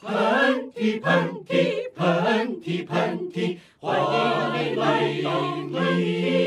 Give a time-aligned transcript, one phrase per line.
[0.00, 0.14] 喷
[0.72, 4.04] 嚏喷嚏喷嚏喷嚏，欢迎
[4.54, 5.40] 你来到
[5.72, 6.38] 喷嚏。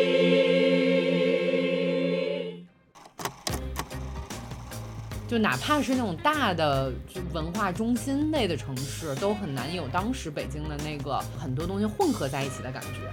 [5.27, 6.93] 就哪怕是那种大的
[7.33, 13.11] 文化中心类的城市，都很难有当时北京的那个很多东西混合在一起的感觉。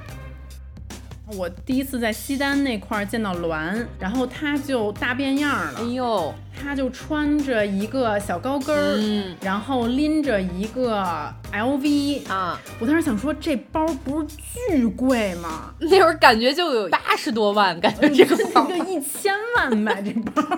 [1.36, 5.78] 我第一次在西单那块儿见到栾，然后他就大变样了。
[5.78, 11.04] 哎呦，他就穿着一个小高跟儿，嗯然后拎着一个
[11.52, 12.28] LV。
[12.30, 15.74] 啊，我当时想说，这包不是巨贵吗？
[15.80, 20.42] 那会儿感觉就有八十多万，感觉这个包这一千万买这包，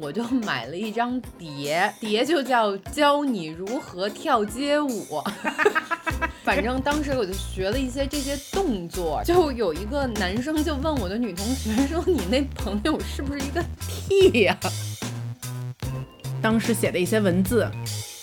[0.00, 5.22] 我就买了一张碟，碟就叫教你如何跳街舞。
[6.42, 13.62] 反正当时我就学了一些这些动作，就有一个男生就问我的女同学说：“你那朋友是不是一个
[14.08, 14.56] T 呀、
[16.40, 17.70] 当时写的一些文字，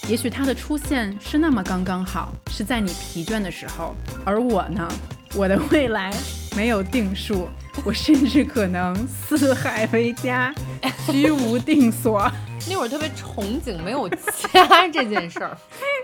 [0.10, 4.88] 也许他的出现是那么刚刚好，是在你疲倦的时候，而我呢，
[5.36, 6.12] 我的未来
[6.56, 7.48] 没有定数，
[7.86, 10.54] 我甚至可能四海为家，
[11.12, 12.30] 居无定所。
[12.70, 15.58] 那会儿特别憧憬没有家这件事儿。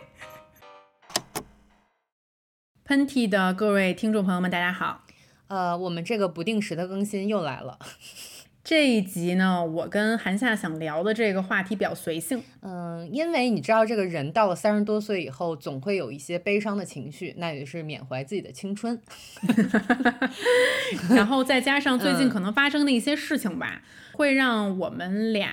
[2.94, 5.04] 喷嚏的各位听众朋友们，大家好。
[5.48, 7.80] 呃，我们这个不定时的更新又来了。
[8.64, 19.02] 这一集呢，我跟韩夏想聊的这个话题比较随性，嗯，因为你知道，这个人到了三十多岁以后，总会有一些悲伤的情绪，那也是缅怀自己的青春。
[21.10, 25.50] 然后再加上最近嗯可能发生的一些事情吧，会让我们俩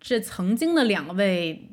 [0.00, 1.68] 这曾经的两位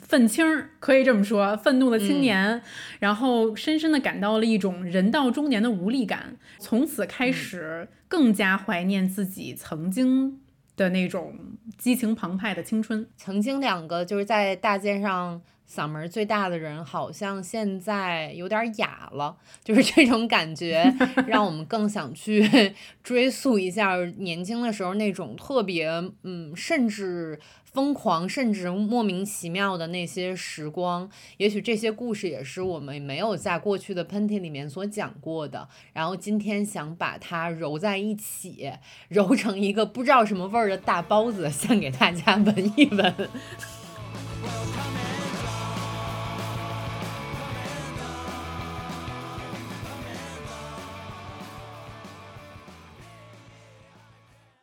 [0.00, 2.62] 愤青儿，可以这么说，愤怒的青年，
[2.98, 10.40] 然后深深的感到了一种人到中年的无力感，从此开始更加怀念自己曾经
[10.76, 11.34] 的那种
[11.76, 13.06] 激情澎湃的青春。
[13.16, 20.92] 曾经两个就是在大街上嗓门最大的人，好像现在有点哑了，就是这种感觉，
[21.28, 25.88] 让我们更想去 追溯一下年轻的时候那种特别，
[26.24, 31.08] 嗯，甚至疯狂，甚至莫名其妙的那些时光。
[31.36, 38.72] 也许这些故事也是我们没有在过去的喷嚏里面所讲过的，然后今天想把它揉在一起，
[39.08, 43.14] 揉成一个不知道什么味儿的大包子，献给大家闻一闻。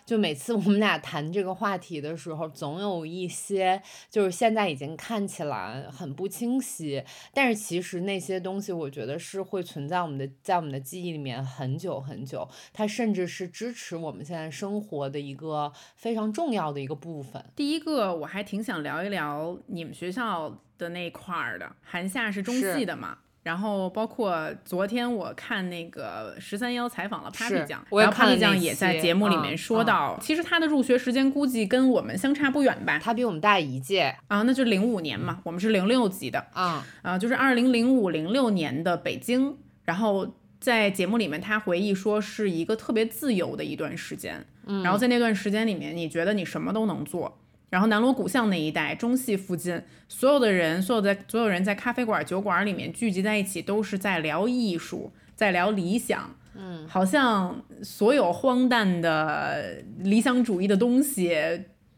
[0.07, 7.03] 就每次我们俩谈这个话题的时候，总有一些就是现在已经看起来很不清晰，
[7.34, 17.44] 但是其实那些东西，我觉得是会存在我们的在我们的记忆里面很久很久，它甚至是支持我们现在生活的一个非常重要的一个部分。
[17.53, 21.69] 第一个，我还挺想聊一聊你们学校的那块儿的。
[21.81, 33.00] 韩夏是中是戏的嘛，然后包括昨天我看那个十三幺采访了 Papi 酱，然后 Papi 酱也在节目里面嗯说嗯到，其实他的入学时间估计跟我们相差不远吧。
[33.00, 39.56] 他比我们大一届啊，那就零五年嘛，我们是零六级的啊，啊，就是二零零五零六年的北京。
[39.86, 44.46] 然后在节目里面，他回忆说是一个特别自由的一段时间。
[44.66, 47.40] 嗯，然后在那段时间里面，你觉得你什么都能做。
[47.69, 56.35] 然后南锣鼓巷那一带，中戏附近，所有的人，所有的所有人在咖啡馆、酒馆里面聚集在一起，都是在聊艺术，在聊理想。
[56.56, 61.35] 嗯，好像所有荒诞的理想主义的东西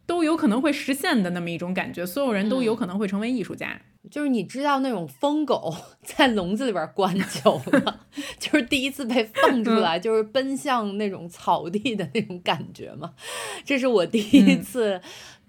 [0.05, 3.79] 都有可能会实现的那么一种感觉，所有人都有可能会成为艺术家。
[4.09, 7.13] 就是你知道那种疯狗 在笼子里边关
[7.43, 8.01] 久了，
[8.39, 13.13] 就是第一次被放出来，就是奔向那种草地的那种感觉吗。
[13.63, 14.99] 这是我第一次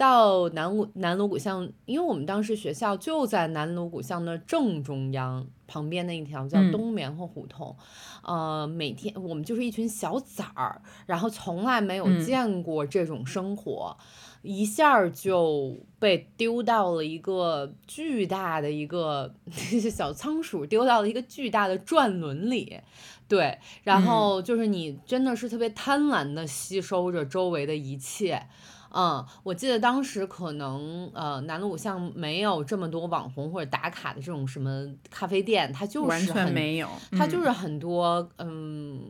[0.00, 5.46] 到南锣南锣鼓巷，因为我们当时学校就在南锣鼓巷的正中央。
[5.66, 7.76] 旁边那一条叫嗯东棉花胡同，
[8.24, 13.96] 呃，每天我们就是一群小崽儿，然后从来没有嗯见过这种生活，
[14.42, 19.32] 一下儿就被丢到了一个巨大的一个
[19.92, 22.80] 小仓鼠丢到了一个巨大的转轮里，
[23.28, 28.48] 对，然后就是你真的是特别贪婪的吸收着周围的一切。
[28.92, 39.00] 嗯，我记得当时可能呃南锣鼓巷没有这么多网红或者打卡的这种什么咖啡店，它就是完全很没有，嗯它就是很多嗯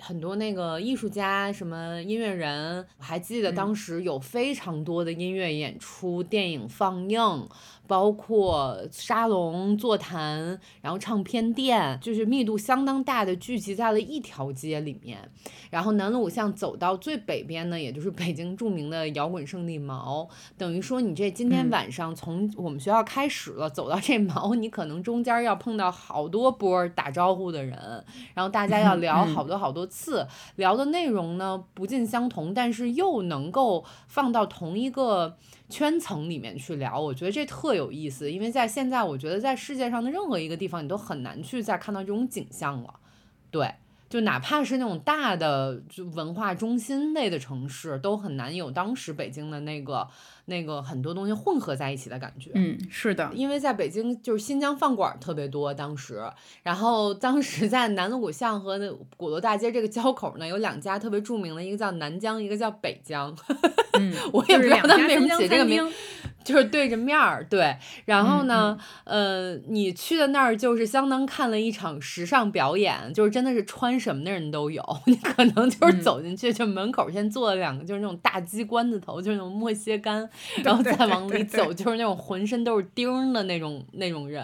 [0.00, 7.48] 很多那个艺术家、什么音乐人，我还记得当时有非常多的音乐演出、电影放映。
[7.90, 15.18] 包括沙龙、座谈，然后唱片店，就是密度相当大的聚集在了一条街里面。
[15.70, 27.76] 然后南锣鼓巷走到最北边呢，也就是北京著名的摇滚圣地毛，等于说你这今天晚上从我们学校开始了，走到这毛，你可能中间要碰到好多波打招呼的人，
[28.34, 35.36] 然后大家要聊好多好多次，聊的内容呢不尽相同，但是又能够放到同一个。
[35.70, 42.94] 圈层里面去聊，我觉得这特有意思，因为在现在，我觉得在世界上的任何一个地方，你都很难去再看到这种景象了，
[43.50, 43.72] 对。
[44.08, 50.08] 就哪怕是那种大的就文化中心类的城市，都很难有当时北京的那个
[50.50, 52.50] 那个很多东西混合在一起的感觉。
[52.54, 56.20] 嗯，是的，因为在北京就是新疆饭馆特别多，当时，
[56.62, 58.78] 然后当时在南锣鼓巷和
[59.16, 63.34] 鼓楼大街这个交口呢，有两家特别著名的，一个叫南疆，一个叫北疆。
[63.98, 65.88] 嗯， 我也不知道他们为什么起这个名。
[66.42, 67.76] 就是对着面儿，对，
[68.06, 80.28] 然后呢，呃，你去的那儿就是相当看了一场时尚表演，就是真的是穿什么的人都有， 你可能就是走进去，就门口先坐了两个，就是那种大鸡冠子头，就是那种莫歇干，
[80.64, 84.42] 然后再往里走，就是那种浑身都是钉的那种那种人，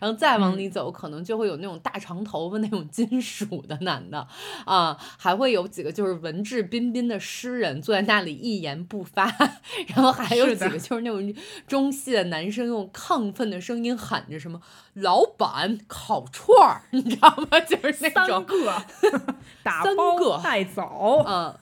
[0.00, 4.26] 然后再往里走，可能就会有那种大长头发那种金属的男的，
[4.64, 9.32] 啊，还会有几个就是文质彬彬的诗人坐在那里一言不发，
[9.94, 11.35] 然后还有几个就是那种。
[11.66, 14.60] 中戏的男生用亢奋的声音喊着什么
[14.94, 17.60] “老板烤串儿”，你知道吗？
[17.60, 18.26] 就是那种。
[18.26, 18.82] 三个。
[19.62, 21.56] 打包带走，嗯，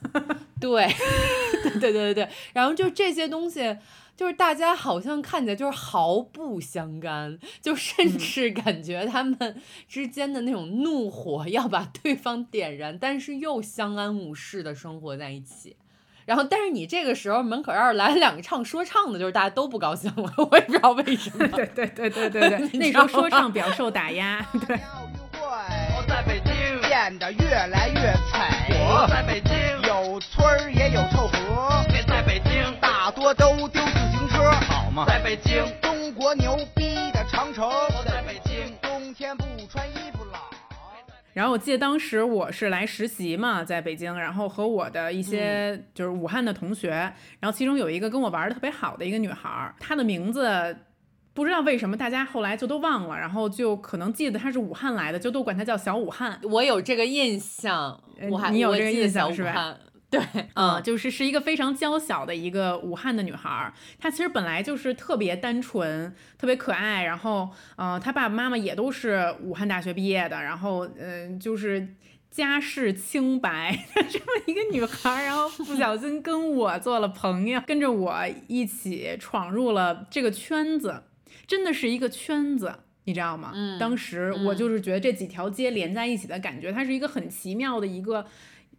[0.59, 0.87] 对，
[1.63, 2.13] 对对对对。
[2.13, 2.29] 对。
[2.53, 3.77] 然后就这些东西，
[4.15, 15.75] 就是大家好像看起来就是毫不相干，就甚至感觉他们之间的那种怒火要把对方点燃，但是又相安无事的生活在一起。
[16.25, 20.33] 然后，但是你这个时候门口要是来了两个唱说唱的，就是大家都不高兴了。
[20.49, 21.47] 我也不知道为什么。
[21.49, 24.43] 对对对对对对， 那时候说唱比较受打压。
[24.67, 24.79] 对。
[25.37, 28.51] 我在北京变得越来越惨。
[28.69, 29.53] 我在北京
[29.87, 31.85] 有村儿也有臭河。
[32.07, 34.51] 在北京大多都丢自行车。
[34.67, 35.05] 好嘛。
[35.07, 37.69] 在北京中国牛逼的长城。
[41.35, 46.91] 然后我记得当时我是来实习嘛，在北京，然后和我的一些就是武汉的同学，
[47.41, 50.73] 然后其中有一个跟我玩的特别好的一个女孩，她的名字
[51.33, 56.39] 不知道为什么大家后来就都忘了，然后就可能记得她是武汉来的，就都管她叫小武汉。
[56.43, 59.77] 我有这个印象，武汉你有这个印象是吧？
[60.17, 71.95] 对，嗯，就是是一个非常娇小的一个武汉的女孩儿，她其实本来就是特别单纯、特别可爱，然后，嗯，她爸爸妈妈也都是武汉大学毕业的，然后，嗯，就是
[72.31, 73.77] 家世清白
[74.09, 78.15] 这么一个女孩儿，然后不小心跟我做了朋友，跟着我
[78.47, 81.03] 一起闯入了这个圈子，
[81.47, 82.73] 真的是一个圈子，
[83.05, 83.51] 你知道吗？
[83.53, 88.25] 嗯，当时我就是觉得这几条街连在一起的感觉，它是一个很奇妙的一个。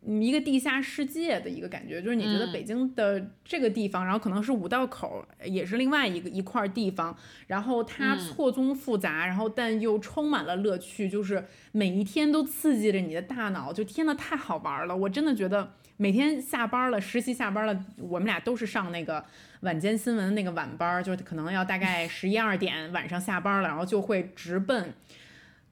[0.07, 7.17] 一个地下世界的一个感觉，就是你觉得北京的这个地方，然后可能是五道口，也是另外一个一块地方，
[7.49, 14.97] 然后它错综复杂，然后但又充满了乐趣，就是每一天都刺激着你的大脑，就天呐，太好玩了！
[14.97, 19.25] 我真的觉得每天下班了，实习下班了，我们俩都是上那个
[19.63, 24.95] 晚间新闻那个晚班，就是可能要大概十一二点晚上下班了，然后就会直奔。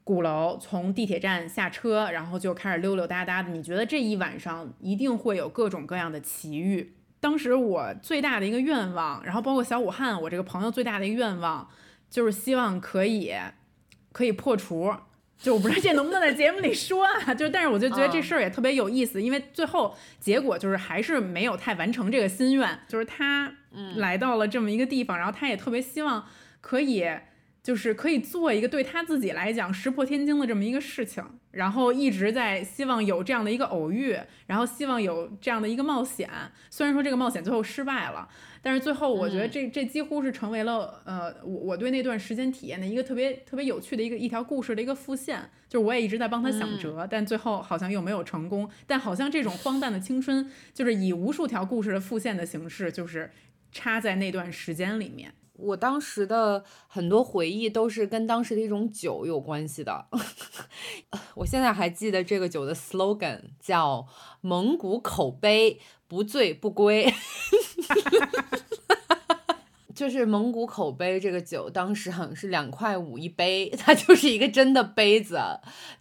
[0.05, 3.49] 鼓楼从地铁站下车，然后就开始溜溜达达的。
[3.49, 6.93] 你觉得这一晚上一定会有各种各样的奇遇？
[7.19, 11.67] 当时我最大的一个愿望，然后包括小武汉，我这个朋友最大的一个愿望，
[12.07, 13.33] 就是希望可以
[14.11, 14.93] 可以破除。
[15.39, 17.33] 就我不知道这能不能在节目里说啊？
[17.33, 22.79] 就但是我就觉得这事儿也特别有意思，因为最后结果就是还是没有太完成这个心愿。
[22.87, 23.51] 就是他
[23.95, 26.27] 来到了这么一个地方，然后他也特别希望
[26.61, 27.03] 可以。
[27.65, 36.29] 就是可以做一个对他自己来讲石破天惊的这么一个事情，然后一直在希望有这样的一个偶遇，然后希望有这样的一个冒险。
[36.69, 38.29] 虽然说这个冒险最后失败了，
[38.61, 45.49] 但是最后我觉得这这几乎是成为了呃我我对那段时间体验的一个特别特别有趣的一个一条故事的一个复现。
[45.67, 48.69] 就是我也一直在帮他想辙，但最后好像又没有成功。
[48.85, 53.31] 但好像这种荒诞的青春，就是以无数条故事的复现的形式，就是
[53.71, 55.33] 插在那段时间里面。
[55.57, 60.07] 我当时的很多回忆都是跟当时的一种酒有关系的。
[61.35, 64.05] 我现在还记得这个酒的 slogan 叫
[64.41, 67.09] “蒙古口碑，不醉不归
[69.95, 75.39] ”。就是蒙古口碑这个酒，当时好像是两块五一杯，它就是一个真的杯子，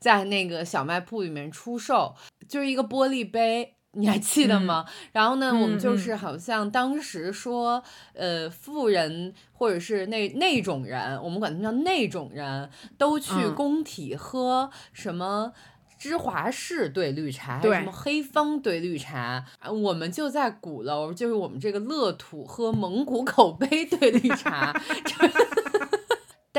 [0.01, 2.17] 在那个小卖铺里面出售。
[2.49, 3.77] 就是一个玻璃杯。
[3.97, 4.85] 你还记得吗？
[5.13, 7.83] 然后呢，我们就嗯是好像当时说，
[8.13, 15.53] 呃，富人或者是那那种人，我们管他们叫那种人，都去嗯工体喝什么
[15.99, 24.79] 芝华士兑绿茶，还有什么黑方兑绿茶，啊我们就在鼓楼，就是我们这个乐土喝蒙古口碑兑绿茶。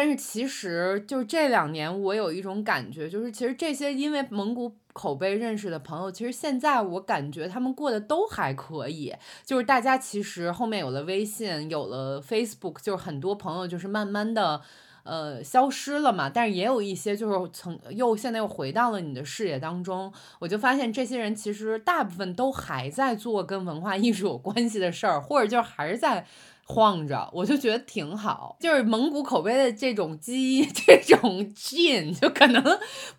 [0.06, 9.12] 但是其实就这两年，我有一种感觉，就是其实这些因为蒙古口碑认识的朋友，其实现在我感觉他们过得都还可以。
[9.44, 14.62] 就是大家其实后面有了微信，有了 Facebook，就是很多朋友就是慢慢的。
[15.06, 26.26] 呃，消失了嘛，但是也有一些就是曾又现在又回到了你的视野当中，我就发现这些人其实大部分都还在做跟文化艺术有关系的事儿，或者就是还是在
[26.68, 28.58] 晃着，我就觉得挺好。
[28.60, 32.62] 就是蒙古口碑的这种基因， 这种劲，就可能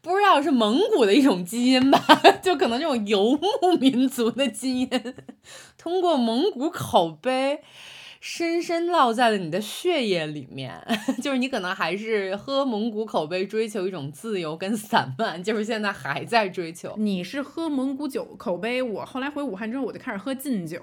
[0.03, 1.99] 不知道是蒙古的一种基因吧，
[2.43, 4.91] 就可能这种游牧民族的基因，
[5.79, 7.61] 通过蒙古口碑。
[8.19, 10.83] 深深烙在了你的血液里面，
[11.23, 16.93] 就是你可能还是喝蒙古口碑，追求一种自由跟散漫，就是现在还在追求。
[16.97, 20.83] 你是喝蒙古酒口碑，我后来回武汉之后，我就开始喝劲酒。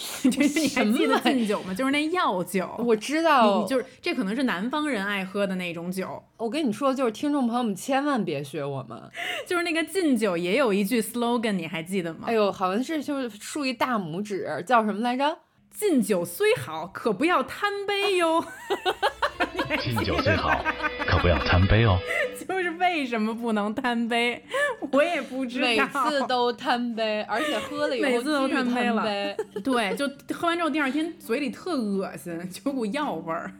[0.30, 1.74] 就是你还记得劲酒吗？
[1.74, 2.68] 就是那药酒。
[2.78, 9.00] 我知道，就是这可能是南方人爱喝的那种酒，我跟你说，就是听众朋友们千万别学我们。
[9.46, 12.20] 就是那个劲酒也有一句 slogan，你还记得吗？
[12.26, 15.38] 哎呦，好像是就是竖一大拇指，叫什么来着？
[15.70, 18.44] 劲酒虽好，可不要贪杯哟。
[19.80, 20.50] 敬酒虽好，
[21.06, 21.98] 可不要贪杯哦。
[22.48, 24.44] 就是为什么不能贪杯，
[24.90, 25.66] 我也不知道。
[25.66, 33.52] 每次都贪杯，而且喝了以后每次都贪杯了杯对，就喝完之后第二天嘴里特恶心，就有股药味儿。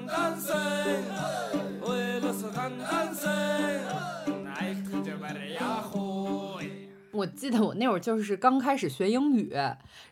[0.00, 1.04] can dancing
[1.82, 3.84] ولسه can dancing
[4.46, 5.00] عيلة
[7.12, 9.52] 我记得我那会儿就是刚开始学英语，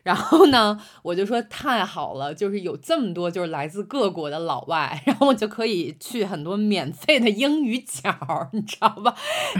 [0.03, 8.13] 然后呢，我就说太好了，就是有这么多就是来自各国的老外，然后我就可以去很多免费的英语角，
[8.51, 9.15] 你知道吧？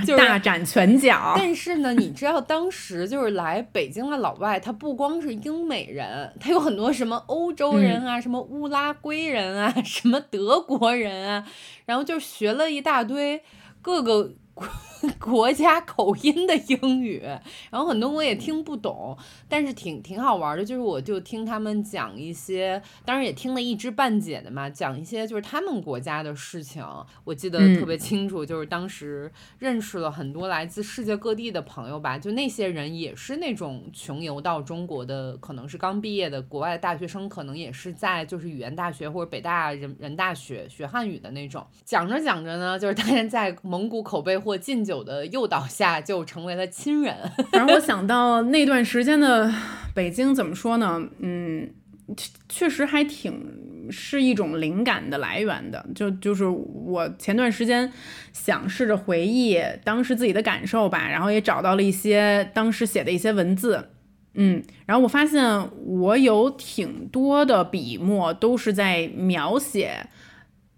[0.06, 1.34] 就是大展拳脚。
[1.38, 11.46] 但是呢，你知道当时就是来北京的老外，他不光是英美人，他有很多什么欧洲人啊，什么乌拉圭人啊，什么德国人啊，
[11.86, 13.42] 然后就学了一大堆
[13.82, 14.68] 各个国
[15.40, 17.22] 国家口音的英语，
[17.72, 26.86] 然后很多我也听不懂，但是挺挺好玩的，就是我就听他们讲一些，当然也听了一知半解的嘛，讲一些就是他们国家的事情，
[27.24, 41.66] 我记得特别清楚，就是当时认识了很多来自世界各地的朋友吧，就那些人也是那种穷游到中国的，可能是刚毕业的国外的大学生，可能也是在就是语言大学或者北大人人大学学汉语的那种。
[41.86, 47.16] 讲着讲着呢，就是大家在蒙古口碑或禁酒的诱导下，就成为了亲人。
[47.52, 49.54] 反正我想到那段时间的
[49.94, 51.02] 北京，怎么说呢？
[51.20, 51.70] 嗯，
[52.48, 55.86] 确实还挺是一种灵感的来源的。
[55.94, 57.92] 就就是我前段时间
[58.34, 63.90] 想试着回忆当时自己的感受吧，然后也找到了一些当时写的一些文字。
[64.36, 65.44] 嗯，然后我发现
[65.86, 70.08] 我有挺多的笔墨都是在描写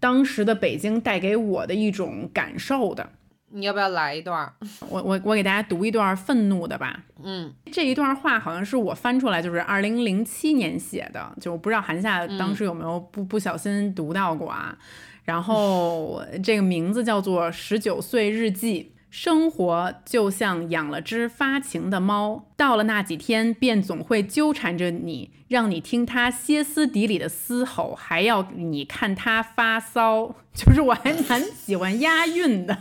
[0.00, 3.10] 当时的北京带给我的一种感受的。
[3.52, 4.52] 你要不要来一段儿？
[4.88, 7.02] 我我我给大家读一段愤怒的吧。
[7.22, 14.76] 嗯，这一段话好像是我翻出来，就是二零零七年写的，就我不知道韩夏当时有没有不、不小心读到过啊。
[15.24, 18.92] 然后 这个名字叫做《十九岁日记》。
[19.12, 30.34] 生活就像养了只发情的猫，到了那几天，便总会纠缠着你，让你听它歇斯底里的嘶吼，还要你看它发骚。
[30.56, 32.74] 就是我还蛮喜欢押韵的。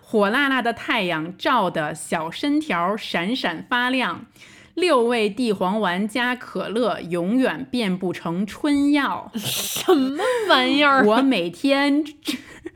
[0.00, 4.26] 火辣辣的太阳照得小身条闪闪发亮，
[4.74, 9.30] 六味地黄丸加可乐永远变不成春药。
[9.36, 11.04] 什么玩意儿？
[11.06, 12.04] 我每天，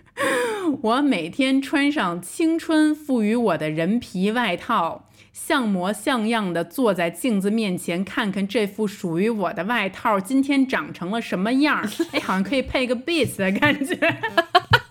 [0.83, 11.89] 我每天穿上青春赋予我的人皮外套，像模像样的坐在镜子面前，看看这副属于我的外套今天长成了什么样儿。
[12.13, 13.95] 哎，好像可以配个 beat 的感觉。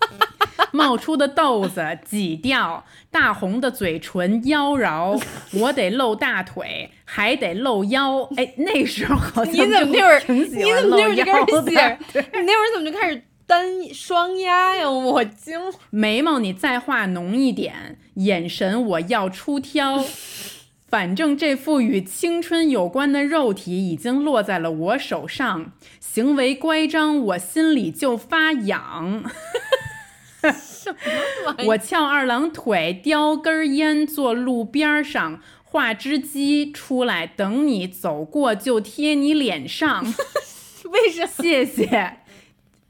[0.76, 5.20] 冒出的豆子 挤掉，大红的嘴唇妖娆，
[5.58, 8.28] 我得露大腿，还得露腰。
[8.36, 12.24] 哎，那时候好像你怎么那会儿你怎么那会儿就开腰始？
[12.32, 13.64] 你那会儿怎么就开始单
[13.94, 14.90] 双压呀？
[14.90, 15.58] 我惊
[15.90, 20.04] 眉毛你再画浓一点，眼神我要出挑。
[20.88, 29.24] 反正这副与青春有关的肉体已经落在了我手上，行为乖张，我心里就发痒。
[31.66, 40.04] 我翘二郎腿，叼根烟，坐路边上，画只鸡出来，等你走过就贴你脸上。
[40.90, 41.26] 为什么？
[41.26, 42.18] 谢谢，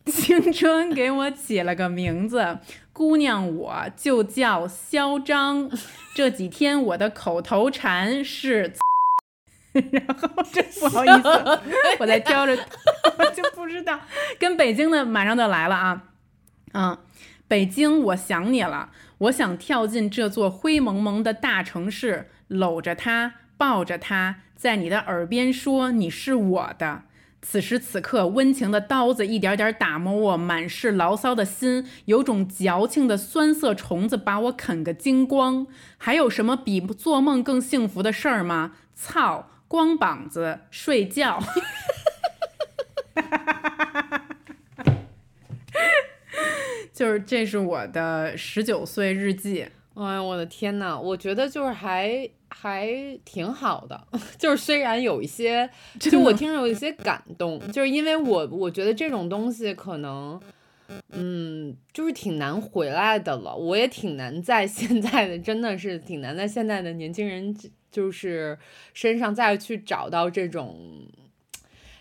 [0.05, 2.59] 青春给我起了个名字，
[2.93, 5.71] 姑娘我就叫嚣张。
[6.15, 8.73] 这几天我的口头禅是，
[9.91, 11.61] 然后真不好意思，
[11.99, 12.57] 我在挑着，
[13.19, 13.99] 我就不知道。
[14.39, 16.03] 跟北京的马上就来了啊，
[16.75, 16.99] 嗯，
[17.49, 27.03] 北京我想你了，我想跳进这座灰蒙蒙的大城市，搂着它，抱着它，在你的耳边说你是我的。
[27.43, 35.69] 此时此刻，温情的刀子一点点打磨我满是牢骚的心，有种矫情的酸涩虫子把我啃个精光。
[35.97, 38.73] 还有什么比做梦更幸福的事儿吗？
[38.97, 41.41] 操，光膀子睡觉。
[46.97, 49.67] 就是这是我的十九岁日记。
[49.93, 52.89] 哎呀，我的天呐，我觉得就是还还
[53.23, 54.07] 挺好的，
[54.39, 55.69] 就是虽然有一些，
[56.01, 60.41] 就我听着有一些感动，就是因为我我觉得这种东西可能，
[61.11, 67.55] 嗯，就是挺难回来的了，我也挺难在现在的，真的是挺难在现在的年轻人
[67.91, 68.59] 就是
[68.95, 71.07] 身上再去找到这种。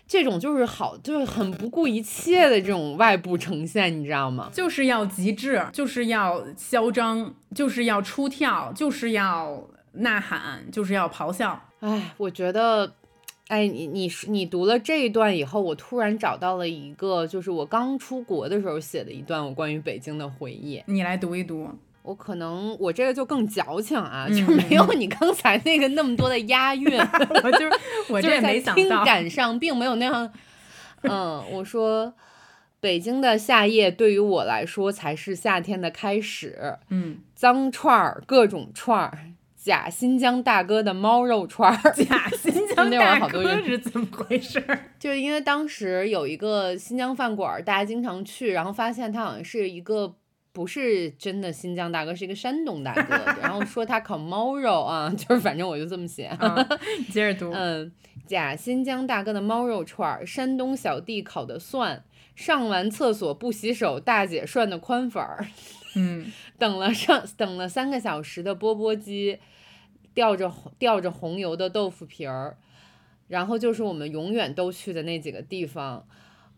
[0.06, 4.48] 这种就是好，就是很不顾一切的这种外部呈现，你知道吗？
[4.52, 11.60] 就是要极致，就是要嚣张，就是要出跳，就是要呐喊，就是要咆哮。
[11.80, 12.92] 哎，我觉得，
[13.48, 20.82] 哎，你你你读了这一段以后，我突然找到了一个，就是我刚出国的时候写的一段我关于北京的回忆。
[20.86, 21.68] 你来读一读。
[22.06, 26.96] 我可能我这个就更矫情啊，就没有你刚才那个那么多的押韵。
[27.42, 27.72] 我就是
[28.08, 30.32] 我这没想到，听感上并没有那样。
[31.02, 32.14] 嗯，我说
[32.78, 36.78] 北京的夏夜对于我来说才是夏天的开始。
[36.90, 39.18] 嗯，脏串儿，各种串儿，
[39.56, 41.92] 假新疆大哥的猫肉串儿。
[41.92, 44.62] 假新疆大哥是怎么回事？
[44.98, 50.14] 就是因为当时有一个新疆饭馆，大家经常去，然后发现它好像是一个。
[50.56, 53.14] 不是真的新疆大哥，是一个山东大哥。
[53.42, 56.34] 然后说他烤猫肉啊， 就是反正我就这么写。
[57.12, 57.52] 接着读。
[57.52, 57.92] 嗯，
[58.26, 62.02] 假新疆大哥的猫肉串儿，山东小弟烤的蒜，
[62.34, 65.46] 上完厕所不洗手，大姐涮的宽粉儿。
[65.94, 69.38] 嗯，等了上等了三个小时的钵钵鸡，
[70.14, 72.56] 吊着吊着红油的豆腐皮儿，
[73.28, 76.08] 然后就是我们永远都去的那几个地方，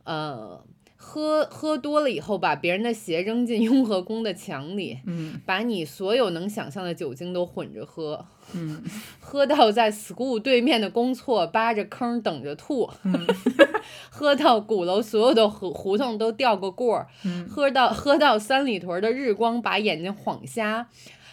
[0.04, 0.64] 呃。
[1.00, 8.82] 喝喝多了以后，把别人的鞋扔进雍和宫的墙里，嗯，把你所有能想象的酒精都混着喝，嗯，
[9.20, 13.26] 喝到在 school 对面的公厕扒着坑等着吐，嗯，
[14.10, 20.88] 喝到鼓楼所有的胡胡同都掉个过儿，嗯，喝到喝到三里屯的日光把眼睛晃瞎。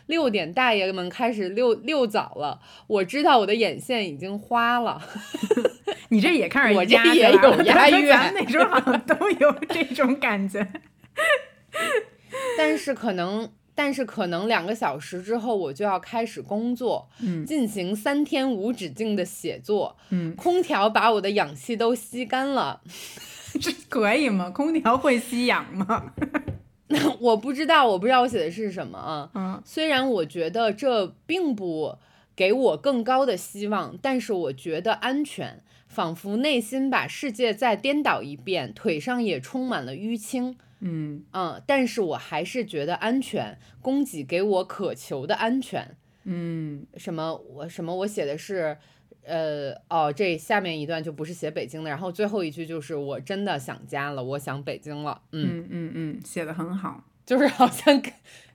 [0.07, 2.59] 六点，大爷们开始遛遛早了。
[2.87, 5.01] 我知道我的眼线已经花了。
[6.09, 8.07] 你这也开始我这也有押韵。
[8.07, 10.67] 咱那时候好像都有这种感觉。
[12.57, 22.81] 但是可能，但是可能两个小时之后我就要开始工作，嗯，进行三天无止境的写作，嗯，空调把我的氧气都吸干了。
[23.59, 24.49] 这可以吗？
[24.49, 26.11] 空调会吸氧吗？
[27.19, 29.29] 我不知道，我不知道我写的是什么啊。
[29.33, 31.97] 嗯，虽然我觉得这并不
[32.35, 40.57] 给我更高的希望，但是我觉得安全，仿佛内心把世界再颠倒一遍，腿上也充满了淤青。
[40.81, 45.97] 嗯嗯，但是我还是觉得安全，供给给我渴求的安全。
[46.25, 47.35] 嗯，什么？
[47.35, 47.95] 我什么？
[47.95, 48.77] 我写的是。
[49.27, 55.21] 呃哦，这下面一段就不是写北京的，然后最后一句就是我真的想家了，我想北京了。
[55.31, 58.13] 嗯嗯嗯，写的很好，就是 好像跟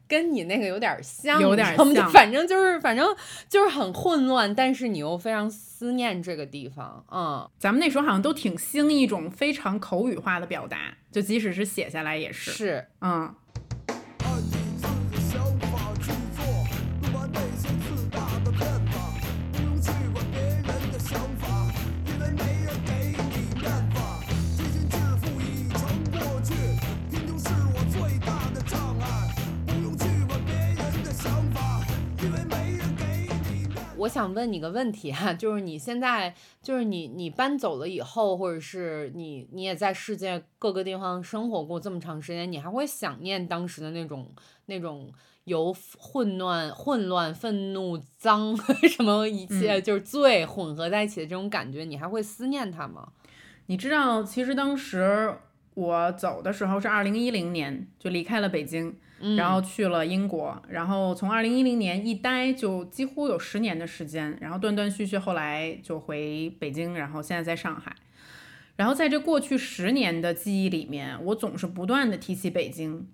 [0.09, 3.07] 跟你那个有点像，有点像， 反正就是反正
[3.49, 7.05] 就是很混乱，但是你又非常思念这个地方。
[7.13, 12.51] 嗯，咱们那时候好像都挺兴一种非常口语化的表达，就即使是写下来也是。
[12.51, 13.33] 是，嗯。
[34.01, 44.33] 我想问你个问题哈， 就是你现在就是你你搬走了以后，或者是你你也在世界各个地方生活过这么长时间，你还会想念当时的那种
[44.67, 45.13] 那种
[45.45, 48.57] 由混乱、混乱、愤怒、脏
[48.89, 53.13] 什么一切就是罪混合在一起的这种感觉，你还会思念它吗？
[53.67, 55.35] 你知道，其实当时
[55.75, 58.97] 我走的时候是二零一零年就离开了北京。
[59.37, 67.95] 然后去了英国，然后从二零一零年一待就几乎有十年的时间，然后断断续续，后来就回北京，然后现在在上海。
[68.77, 73.07] 然后在这过去十年的记忆里面，我总是不断的提起北京，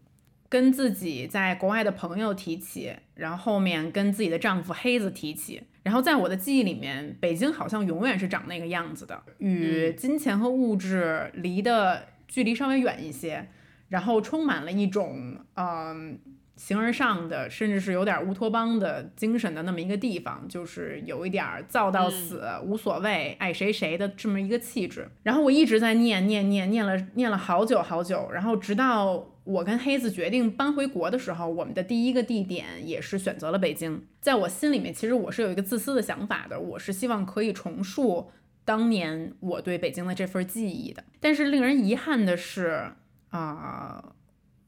[0.48, 5.60] 跟自己在国外的朋友提起，然后后面跟自己的丈夫黑子提起。
[5.82, 13.48] 然后在我的记忆里面，北京好像永远是长那个样子的，与金钱和物质离的距离稍微远一些。
[13.88, 16.18] 然后充满了一种嗯
[16.56, 25.06] 形而上的，甚至是有点乌托邦的精神的那么一个地方，就是有一点造到死无所谓，爱谁谁的这么一个气质。
[25.22, 34.02] 然后我一直在念念念念了念了好久好久，然后直到我跟黑子决定搬回国的时候，我们的第一个地点也是选择了北京。
[34.22, 38.30] 在我心里面，其实我是有一个自私的想法的，我是希望可以重塑
[38.64, 41.04] 当年我对北京的这份记忆的。
[41.20, 42.92] 但是令人遗憾的是。
[43.38, 44.04] 啊，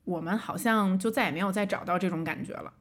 [0.04, 2.72] 我们好像就再也没有再找到这种感觉了，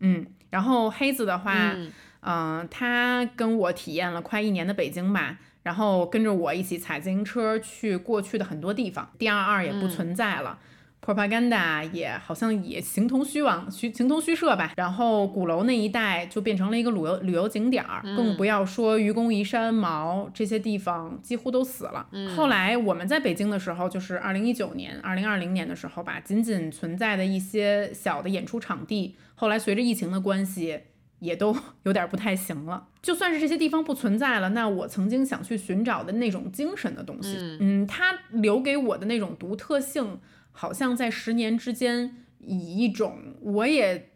[0.00, 0.26] 嗯。
[0.48, 1.74] 然后黑子的话，
[2.20, 10.58] 嗯，他跟我体验了快一年的北京吧，然后跟着我一起踩自行车去过去的很多地方，D 二二也不存在了。
[11.06, 14.72] Propaganda 也好像也形同虚妄，虚形同虚设吧。
[14.76, 22.08] 然后鼓楼那一带就变成了一个旅游旅游景点儿，更不要说愚公移山、毛这些地方几乎都死了。
[22.34, 30.80] 后来我们在北京的时候，就是二零一九年、二零二零年的时候吧，仅仅存在的一些小的演出场地，后来随着疫情的关系，
[31.20, 32.88] 也都 有点不太行了。
[33.00, 40.18] 就算是这些地方不存在了，那我曾经想去寻找的那种精神的东西，嗯，它留给我的那种独特性。
[40.58, 44.08] 好像在十年之间，以一种我也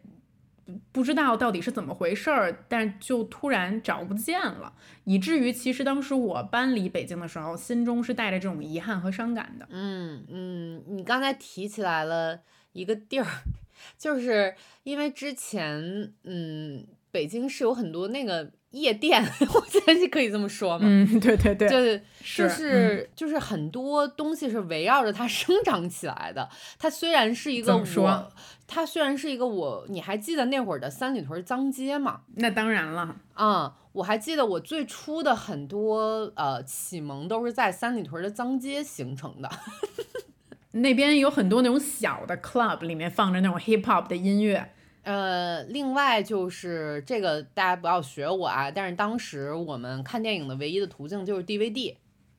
[0.91, 4.73] 不知道到底是怎么回事儿，但就突然找不见了，
[5.03, 9.67] 以至于其实当时我搬离北京的时候，心中是带着这种遗憾和伤感的。
[9.69, 12.41] 嗯嗯，你刚才提起来了
[12.73, 13.27] 一个地儿，
[13.99, 18.51] 就是因为之前嗯，北京是有很多那个。
[18.71, 19.21] 夜店，
[19.53, 20.85] 我觉得可以这么说嘛？
[20.87, 26.49] 嗯，对对对，对，就是就是很多东西是围绕着它生长起来的。
[26.79, 28.31] 它虽然是一个我，
[28.67, 32.21] 它虽然是一个我，你还记得那会儿的三里屯脏街吗？
[32.35, 39.49] 那当然了，嗯，我还记得我最初的很多呃启蒙都是在三里屯的脏街形成的。
[40.73, 44.71] 那边有很多那种小的 club，里面放着那种 hip hop 的音乐。
[45.03, 48.69] 呃，另外就是这个，大家不要学我啊！
[48.69, 51.95] 但是当时我们看电影的唯一的途径就是 DVD，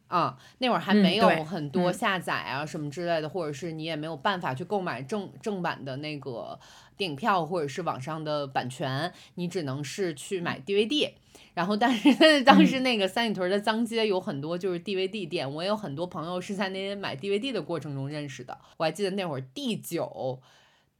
[0.07, 6.57] 啊，那会儿还没有很多下载啊什么之类的，或者是你也没有办法去购买正正版的那个
[6.97, 11.11] 电影票，或者是网上的版权，你只能是去买 DVD。
[11.55, 18.57] 然后，但是 当时那个三里屯的脏街有很多就是 DVD 店，我有很多朋友是在那些买 DVD 的过程中认识的。
[18.77, 20.41] 我还记得那会儿第九。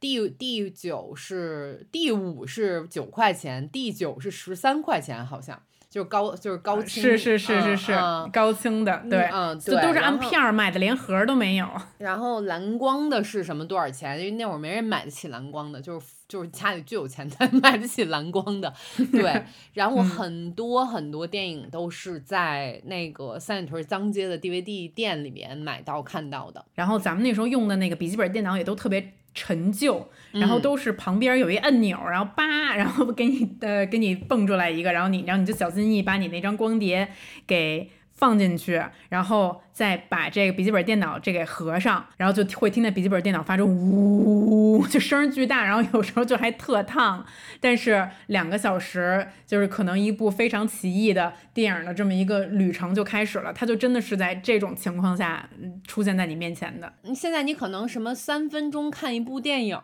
[0.03, 5.57] 第第九是第五是九块钱，第九是十三块钱，好像
[5.89, 7.93] 就是高就是高清，是是是是是
[8.33, 11.65] 高清的，对，嗯，这都是按片儿卖的，连盒都没有。
[11.99, 14.19] 然后蓝光的是什么多少钱？
[14.19, 18.73] 因为那会儿没人买得起蓝光的，就是就是家里最有钱才 买得起蓝光的，
[19.09, 19.41] 对。
[19.71, 26.65] 然后很多很多电影都是在那个三里屯脏街的 DVD 店里面买到看到的。
[26.73, 29.13] 然后咱们那时候用的那个笔记本电脑也都特别。
[29.33, 37.07] 陈旧，然后都是旁边有一按钮，然后叭， 然后给你呃给你蹦出来一个，然后你然后你就小心翼翼把你那张光碟
[37.47, 39.61] 给放进去，然后。
[39.73, 47.25] 再把这个笔记本电脑这给合上，然后就会听见笔记本电脑发出呜，就声巨大，然后有时候就还特烫。
[47.59, 55.49] 但是两个小时就是可能一部非常奇异的电影的这么一个旅程就开始了，它就真的是在这种情况下
[55.87, 56.93] 出现在你面前的。
[57.15, 59.79] 现在你可能什么三分钟看一部电影，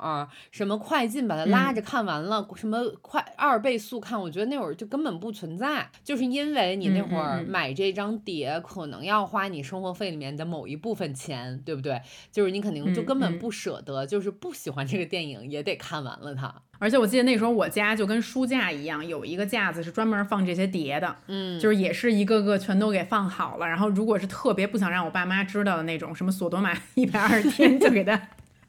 [0.52, 9.80] 什么快进把它拉着看完了，什么快二倍速看，我觉得那会儿就根本不存在，就是因为你那会儿买这张碟可能要花你生。
[9.80, 12.02] 活费里面的某一部分钱，对不对？
[12.34, 16.54] 就是你肯定就根本不舍得，就是不喜欢这个电影也得看完了它。
[16.80, 23.66] 而且我记得那时候我家就跟书架一样，有一个架子是专门放这些碟的，嗯，就是也是一个个全都给放好了。
[23.66, 28.18] 然后如果是特别不想让我爸妈知道的那种，什么索多玛 一百二十天，就给他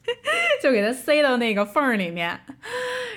[0.63, 2.39] 就给他塞到那个缝儿里面。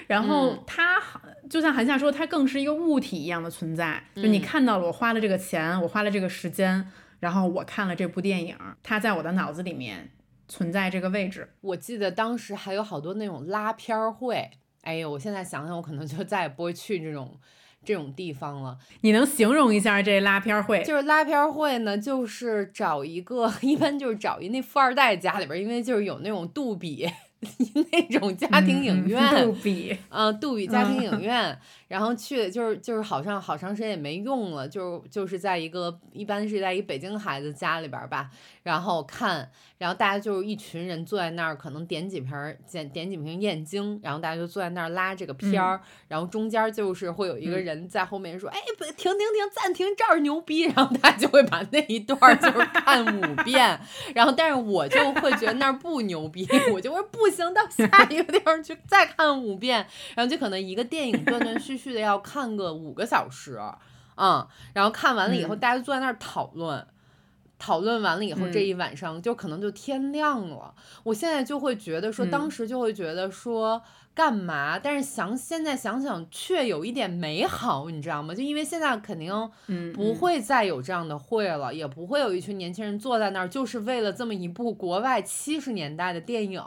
[0.09, 1.01] 然后他
[1.49, 4.03] 就像韩夏说，它更是一个物体一样的存在。
[4.15, 6.87] 就你看到了，我花了这个钱，我花了这个时间，
[7.21, 10.11] 然后我看了这部电影，它在我的脑子里面
[10.49, 11.51] 存在这个位置。
[11.61, 14.51] 我记得当时还有好多那种拉片儿会，
[14.83, 17.39] 哎呦，我现在想想，我可能就再也不会去这种
[17.85, 18.79] 这种地方了。
[19.03, 20.83] 你能形容一下这拉片会？
[20.83, 27.09] 就是拉片儿会呢，就是找一个， 一般就是找一那富二代家里边儿，因为就是有那种杜比
[27.93, 31.57] 那种家庭影院，嗯杜比，嗯，杜比家庭影院，
[31.95, 38.29] 然后去就是就是好像好长时间也没用了，就就是在一个一般是在一北京孩子家里边儿吧，
[38.65, 47.65] 然后看，然后大家就是一群人坐在那儿，可能点几瓶儿点点几瓶燕京，然后大家就坐在那儿拉这个片儿，然后中间就是会有一个嗯。
[47.65, 53.79] 人在后面说，哎，不停停停，暂停，这儿牛逼，然后大家就会把那一段就是看五 遍，
[54.15, 63.61] 然后但是我就会觉得那儿不牛逼，我就会不行，到下一个地方去再看五遍，然后就可能一个电影断断续续的要看个五个小时，
[64.15, 66.87] 嗯，然后看完了以后，嗯大家就坐在那儿讨论。
[67.57, 70.75] 讨论完了以后，这嗯一晚上就可能就天亮了。
[71.05, 73.81] 我现在就会觉得说，当嗯时就会觉得说
[74.13, 74.79] 干嘛？
[74.79, 78.35] 但是想现在想想，却有一点美好，你知道吗？
[78.35, 79.33] 就因为现在肯定
[79.69, 86.61] 嗯，不嗯会再有这样的会了，也不会有一群年轻人坐在那儿，就是为了这么一部国外七十年代的电影，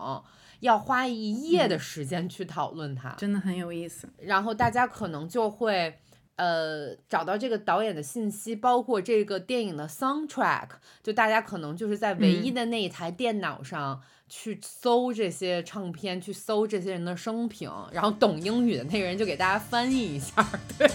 [0.60, 3.10] 要花一夜的时间去讨论它。
[3.12, 4.10] 真的很有意思。
[4.20, 6.00] 然后大家可能就会。
[6.38, 10.68] 呃，找到这个导演的信息，包括这个电影的 soundtrack，
[11.02, 20.88] 就大家可能就是在唯一的那一台电脑上去搜这些唱片，去搜这些人的生平，然后懂英语的那个人就给大家翻译一下，对。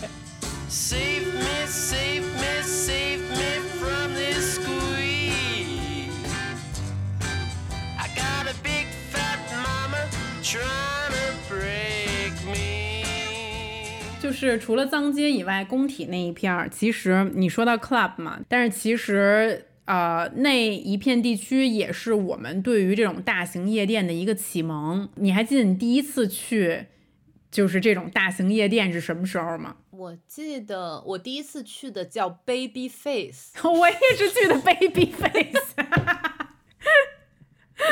[0.71, 2.82] Save me, save me, save me
[14.21, 25.09] 就是除了脏街以外，工体那一片儿，其实你说到 club 嘛，但是其实呃那一片地区也是我们对于这种大型夜店的一个启蒙。
[25.17, 26.87] 你还记得你第一次去
[27.51, 29.77] 就是这种大型夜店是什么时候吗？
[29.91, 35.75] 我记得我第一次去的叫 Baby Face， 我一直去的 Baby Face，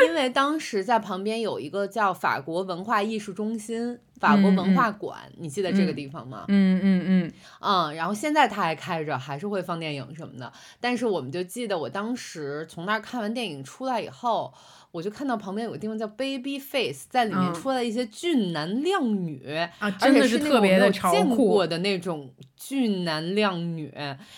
[0.07, 6.45] 因为当时在旁边有一个叫法国文化艺术中心、法国文化馆，你记得这个地方吗？
[6.49, 10.53] 嗯嗯嗯，嗯，然后现在它还开着，还是会放电影什么的。
[10.81, 14.53] 但是我们就记得我当时从那儿看完电影出来以后，
[14.93, 19.47] 我就看到旁边有个地方叫 Baby Face，在里面嗯出来一些俊男靓女，
[19.79, 23.93] 啊，真的是那特别的潮酷见过，的那种俊男靓女。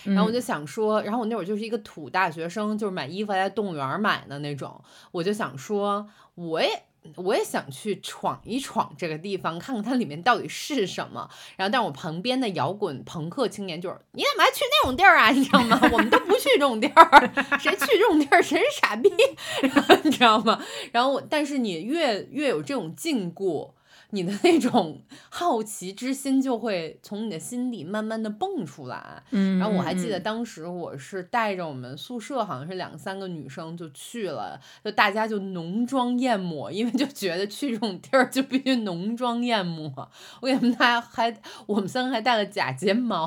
[0.05, 4.79] 然后我就想说，然后我那会儿就是一个土大学生，就是买衣服还在动物园买的那种，
[5.11, 6.69] 我就想说，我也。
[7.17, 11.29] 我也想去闯一闯这个地方，看看它里面到底是什么。
[11.57, 15.31] 然后，但我旁边的摇滚朋克青年就是，你怎么还去那种地儿啊？
[15.31, 15.81] 你知道吗？
[15.93, 19.11] 我们都不去这种地儿，谁去这种地儿谁是傻逼，
[20.05, 20.63] 你知道吗？
[20.93, 23.71] 然后，但是你越越有这种禁锢，
[24.15, 29.23] 你的那种好奇之心就会从你的心底慢慢的蹦出来。
[29.31, 40.11] 嗯，然后我还记得嗯当时我是带着我们宿舍好像是两三个女生就去了，就大家就浓妆艳抹，因为就觉得去这种地儿就必须浓妆艳抹。
[40.41, 41.35] 我给他们大家还
[41.67, 43.27] 我们三个还带了假睫毛，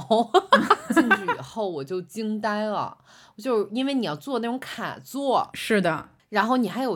[0.94, 2.96] 进去以后我就惊呆了，
[3.38, 6.96] 就是因为你要坐那种卡座，是的，然后你还有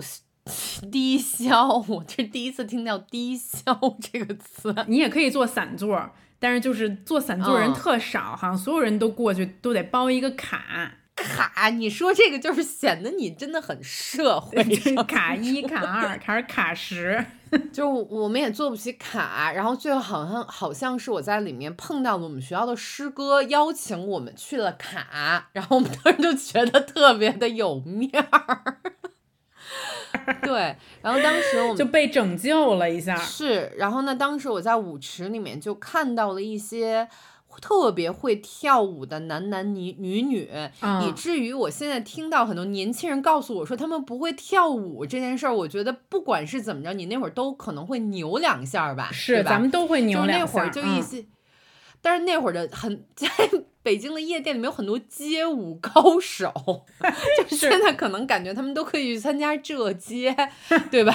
[0.92, 4.74] 低消，我这第一次听到低消这个词。
[4.88, 6.10] 你也可以坐散座，
[6.40, 17.26] 但是就是坐散座人嗯特少，好像所有人都过去都得包一个卡，卡，你说这个就是显得你真的很社会就是卡一、卡二，还是卡十。
[17.74, 28.78] 就我们也坐不起卡，然后最后好像好像是我在里面碰到了我们学校的师哥，邀请我们去了卡，然后我们当时就觉得特别的有面儿。
[30.44, 33.16] 对，然后当时我们就被拯救了一下。
[33.16, 37.08] 是，然后呢，当时我在舞池里面就看到了一些
[37.62, 50.46] 特别会跳舞的男男女女女，以嗯至于我现在听到很多年轻人告诉我说他们不会跳舞这件事儿，我觉得不管是怎么着，你那会儿都可能会扭两下儿吧，是，吧咱们都会扭就两下。
[50.46, 51.26] 那会儿就一嗯些，
[52.02, 53.28] 但是那会儿的很 在
[53.82, 56.52] 北京的夜店里面有很多街舞高手，
[57.38, 60.36] 就是现在可能感觉他们都可以去参加这街，
[60.92, 61.14] 对吧？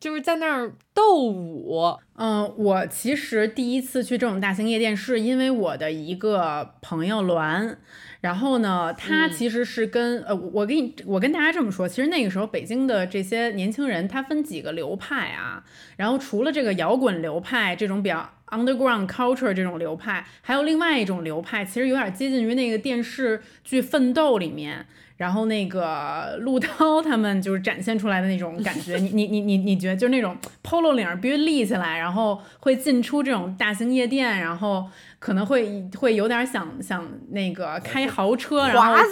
[0.00, 7.76] 就是在那儿斗舞，嗯，我其实第一次去这种大型夜店，是因为我的一个朋友栾，
[8.20, 15.62] 然后呢，他嗯其实是跟、呃，我给你我跟大家这么说，其实那个时候北京的这些年轻人，他分几个流派啊，
[15.96, 24.86] 然后除了这个摇滚流派这种比较 underground culture 这种流派，还有另外一种流派，其实有点接近于那个电视剧《奋斗》里面，
[25.16, 28.96] 然后那个陆涛他们就是展现出来的那种感觉。
[28.96, 34.88] 你你你你你觉得就是那种 polo 领儿必须立起来，然后会进出这种大型夜店，然后
[35.18, 39.08] 可能会会有点想想那个开豪车，然后华子，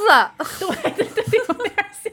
[0.66, 2.12] 对对对，有点像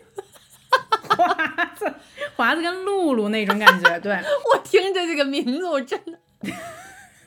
[1.17, 1.93] 华子，
[2.35, 4.13] 华子跟露露那种感觉，对。
[4.53, 6.19] 我听着这个名字，我真的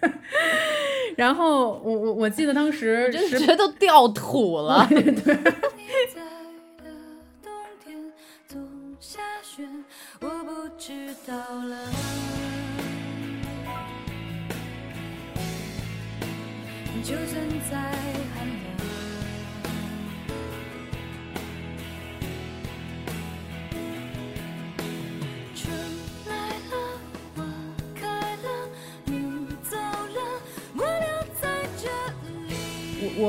[1.16, 4.86] 然后我我我记得当时真是觉得都掉土了。
[4.90, 6.90] 你在的
[7.42, 7.52] 冬
[7.84, 8.12] 天
[8.48, 8.60] 总
[8.98, 9.68] 下雪，
[10.20, 11.76] 我不知道了。
[17.02, 17.34] 就算
[17.70, 17.76] 再
[18.34, 18.79] 寒冷，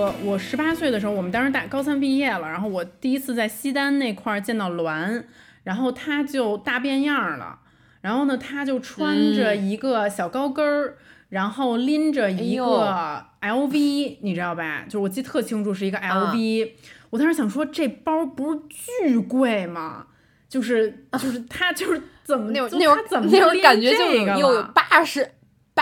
[0.02, 5.24] 我我我十八岁的时候，我们当时大高三毕业了，然后我第一次在西单那块儿见到栾，
[5.64, 7.60] 然后他就大变样儿了，
[8.02, 10.98] 然后呢，他就穿着一个小高跟儿。
[11.30, 14.84] 然后拎着一个 LV，、你知道吧？
[14.84, 16.72] 就是我记得特清楚，是一个 LV、
[17.10, 20.08] 我当时想说，这包不是巨贵吗？
[20.50, 25.26] 就是就是 他就是怎么就那种那会儿他怎么那会儿拎感觉就这个又有八十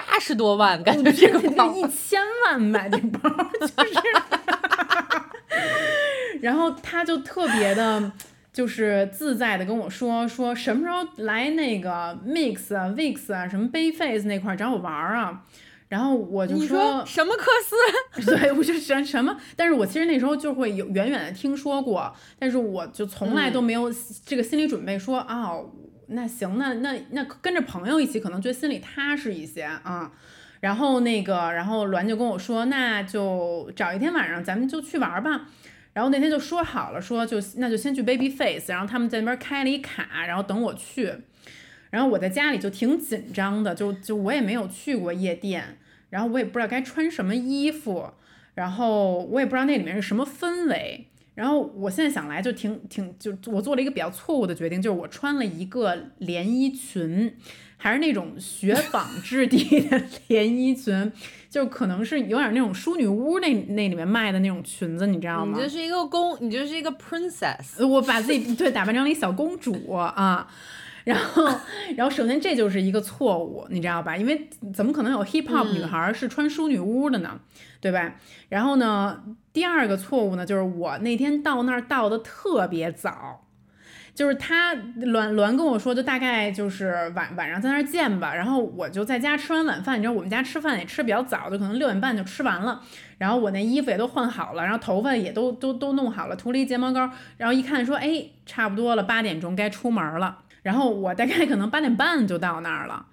[0.08, 3.94] 八十多万，感觉这个这包一千万买这包， 就是，
[6.42, 8.12] 然后他就特别的，
[8.54, 15.44] 就是自在的跟我说，说什么时候来那个 Mix 啊、Vix 啊、什么 Bayface 那块儿找我玩儿啊。
[15.90, 17.76] 然后我就你说什么科斯？
[18.38, 19.36] 对，我就什什么？
[19.56, 23.92] 但是我其实那时候就会有远远的听说过，但是我就从来都没有
[24.24, 25.50] 这个心理准备说，啊、
[26.10, 30.12] 那行，那那那跟着朋友一起，可能觉得心里踏实一些啊。
[30.60, 35.48] 然后那个，然后栾就跟我说，那就找一天晚上，咱们就去玩吧。
[35.94, 41.14] 然后那天就说好了，说就那就先去 Baby Face，然后他们在那边开了一卡，然后等我去。
[41.90, 45.78] 然后我在家里就挺紧张的，就就我也没有去过夜店，
[46.10, 48.12] 然后我也不知道该穿什么衣服，
[48.54, 51.08] 然后我也不知道那里面是什么氛围。
[51.36, 57.34] 然后我现在想来就挺挺就我做了一个比较错误的决定，就是我穿了一个连衣裙，
[57.78, 61.12] 还是那种雪纺质地的 连衣裙，
[61.50, 65.58] 就可能是有点那种淑女屋那那里面卖的那种裙子，你知道吗？
[65.58, 67.78] 你就是一个公，你就是一个 princess。
[67.80, 70.46] 呃我把自己对打扮成了一小公主啊。
[71.10, 71.44] 然后，
[71.98, 74.16] 然后首先这就是一个错误，你知道吧？
[74.16, 77.40] 因为怎么可能有 hip hop 女孩是穿淑女屋的呢？
[77.82, 78.14] 对吧？
[78.50, 83.44] 然后呢，第二个错误呢，就是我那天到那儿到的特别早，
[84.14, 88.36] 就是他栾栾跟我说，就大概就是晚晚上在那儿见吧。
[88.36, 92.84] 然后我就在家吃完晚饭，你知道我们家吃饭也吃比较早，就可能六点半就吃完了。
[93.18, 97.10] 然后我那衣服也都换好了，然后头发也都都都弄好了，涂了一睫毛膏。
[97.38, 100.38] 然后一看说，哎，差不多了，八点钟该出门了。
[100.62, 103.06] 然后我大概可能八点半就到那儿了，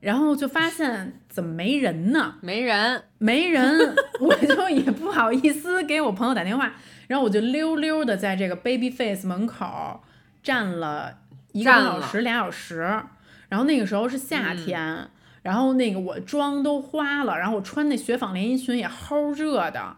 [0.00, 2.36] 然后就发现怎么没人呢？
[2.40, 6.72] 没人，没人， 我就也不好意思给我朋友打电话，
[7.06, 10.02] 然后我就溜溜的在这个 Baby Face 门口
[10.42, 11.18] 站了
[11.52, 13.02] 一个小时、俩小时。
[13.48, 15.08] 然后那个时候是夏天，
[15.42, 19.96] 然后那个我妆都花了，然后我穿那雪纺连衣裙也齁热的。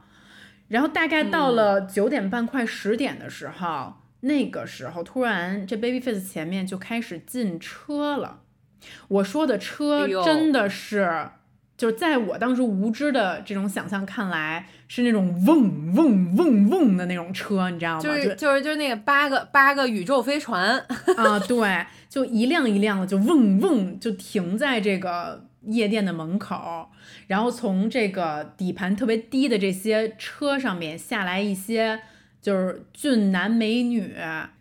[0.68, 3.92] 然后大概到了九点半、快十点的时候，
[4.22, 8.40] 那个时候突然这 Baby Face 前面就开始进车了。
[9.06, 11.28] 我说的车真的是，
[11.76, 18.00] 就是在我当时无知的这种想象看来，是那种嗡嗡嗡嗡的那种车，你知道吗？
[18.00, 20.78] 就是就是就是那个八个八个宇宙飞船，
[21.16, 26.90] 啊，对，就一辆一辆的就嗡嗡就停在这个夜店的门口，
[27.28, 32.00] 然后从这个底盘特别低的这些车上面下来一些
[32.42, 34.12] 就是俊男美女，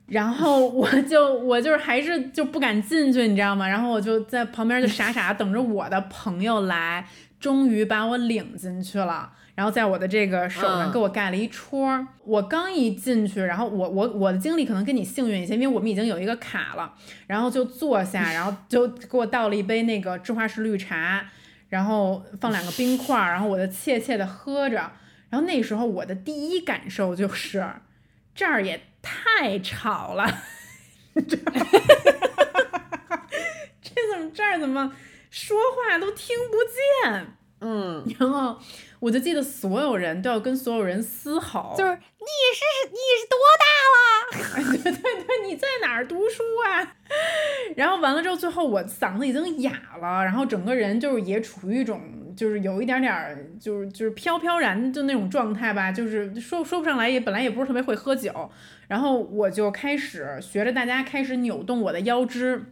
[0.06, 3.68] 然后 我就我就是还是就不敢进去，你知道吗？
[3.68, 7.06] 然后我就在旁边就傻傻等着我的朋友来，
[7.40, 9.32] 终于把我领进去了。
[9.54, 12.08] 然后在我的这个手上嗯给我盖了一戳儿。
[12.24, 16.94] 我刚一进去，然后我我我的经历可能跟你幸运一些，因为我们已经有一个卡了，
[17.28, 21.26] 然后就坐下， 然后就给我倒了一杯那个芝华士绿茶，
[21.70, 24.90] 然后放两个冰块儿，然后我就怯怯的喝着。
[25.32, 27.66] 然后那时候我的第一感受就是，
[28.36, 30.44] 这儿也太吵了，
[31.16, 31.38] 这
[34.14, 34.94] 怎么这儿怎么
[35.30, 36.58] 说话都听不
[37.10, 37.38] 见？
[37.62, 38.60] 嗯，然后
[39.00, 43.66] 我就记得所有人都要跟所有人嘶吼，就是你是你是多大
[43.96, 44.82] 了？
[44.84, 46.96] 对对对，你在哪儿读书啊？
[47.78, 49.72] 然后完了之后，最后我嗓子已经哑
[50.02, 52.02] 了，然后整个人就是也处于一种
[52.36, 58.50] 就是有一点点儿就是就是飘飘然就那种状态吧，就是说说不上来，也本来也不是特别会喝酒，
[58.88, 62.64] 然后我就开始学着大家开始扭动我的腰肢，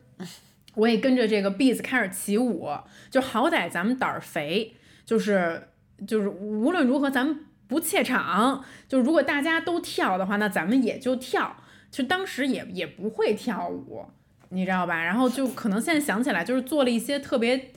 [0.76, 2.68] 我也跟着这个 beat 开始起舞，
[3.10, 5.70] 就好歹咱们胆儿肥，就是
[6.08, 11.56] 就是无论如何咱们不怯场，就如果大家都跳的话，那咱们也就跳。
[11.92, 14.06] 就当时也也不会跳舞，
[14.50, 15.04] 你知道吧？
[15.04, 17.72] 然后就可能现在想起来，就是做了一些特别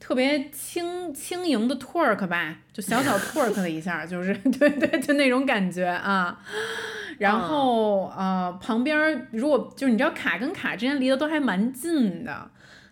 [0.00, 6.38] 特别轻轻盈的 twerk 吧，就小小 twerk 了一下，就是 对对，就那种感觉啊。
[7.18, 12.50] 然后呃，旁边如果就是你知道卡跟卡之间离得都还蛮近的。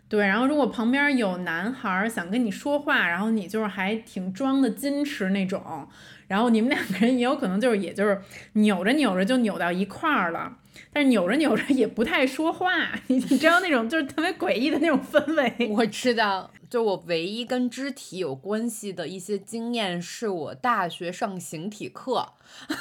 [0.08, 5.88] 对，然后如果旁边有男孩想跟你说话，然后你就是还挺装的矜持那种，
[6.28, 8.20] 然后你们两个人也有可能就是也就是
[8.52, 10.58] 扭着扭着就扭到一块儿了，
[10.96, 12.72] 但是扭着扭着也不太说话，
[13.08, 15.68] 你 你知道那种就是特别诡异的那种氛围。
[15.68, 22.32] 我知道，就我唯一跟肢体有关系的一些经验，是我大学上形体课。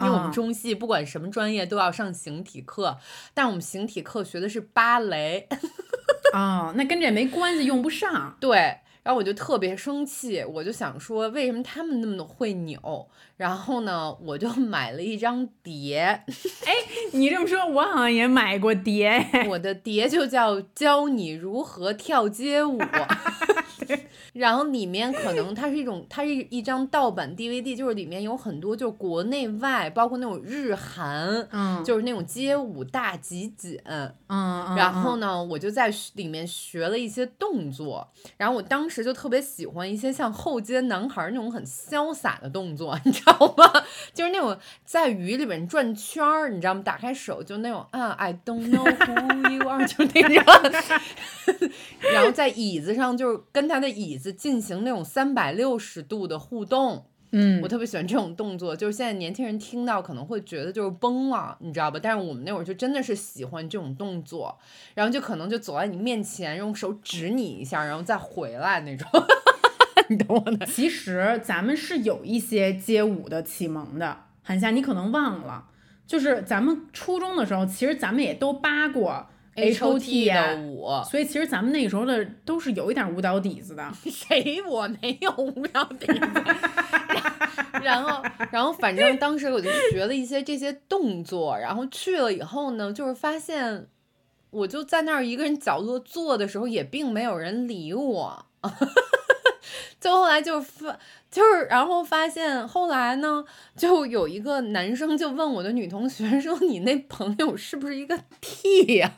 [0.00, 2.98] 因为我们啊中戏不管什么专业都要上形体课，
[3.32, 5.46] 但我们形体课学的是芭蕾，
[6.34, 8.36] 哦，那跟这没关系，用不上。
[8.40, 8.78] 对。
[9.08, 13.08] 然后我就特别生气，我就想说，为什么他们那么的会扭？
[13.38, 16.00] 然后呢，我就买了一张碟，
[16.66, 16.74] 哎
[17.12, 19.26] 你这么说，我好像也买过碟。
[19.48, 22.78] 我的碟就叫《教你如何跳街舞》，
[24.32, 33.78] 然后里面可能它是一种，它是一张盗版 DVD，就是里面有很多就是国内外，包括那种日韩，嗯就是那种街舞大集锦。
[33.84, 38.06] 嗯嗯，然后呢，我就在里面学了一些动作，
[38.36, 43.82] 然后我当时就特别喜欢一些像后街男孩儿那种很潇洒的动作， 你知道吗？
[44.12, 46.82] 就是那种在雨里面转圈儿，你知道吗？
[46.84, 50.72] 打开手就那种啊，I don't know who you are，就那种，
[52.12, 57.06] 然后在椅子上就是跟他的椅子进行那种三百六十度的互动。
[57.30, 62.00] 嗯我特别喜欢这种动作，就是现在年轻人听到可能会觉得就是崩了，你知道吧？
[62.02, 64.58] 但是我们那会儿就真的是喜欢这种动作，
[64.94, 69.06] 然后就可能就走在你面前，用手指你一下，然后再回来那种。
[70.08, 70.64] 你懂我的？
[70.64, 75.66] 其实咱们是有一些街舞的启蒙的，韩夏，你可能忘了，
[76.06, 79.26] 就是咱们初中的时候，其实咱们也都扒过
[79.60, 83.90] H O T、的舞，所以其实咱们那个时候的都是有一点舞蹈底子的。
[84.06, 86.20] 谁我没有舞蹈底子。
[87.82, 93.86] 然后，然后反正当时我就学了一些这些动作，然后去了以后呢，就是发现，
[94.50, 98.46] 我就在那儿一个人角落坐的时候，也并没有人理我。
[100.00, 100.96] 就后来就发，
[101.30, 103.44] 就是然后发现后来呢，
[103.76, 109.12] 就有一个男生就问我的女同学说：“你那朋友是不是一个 T 呀、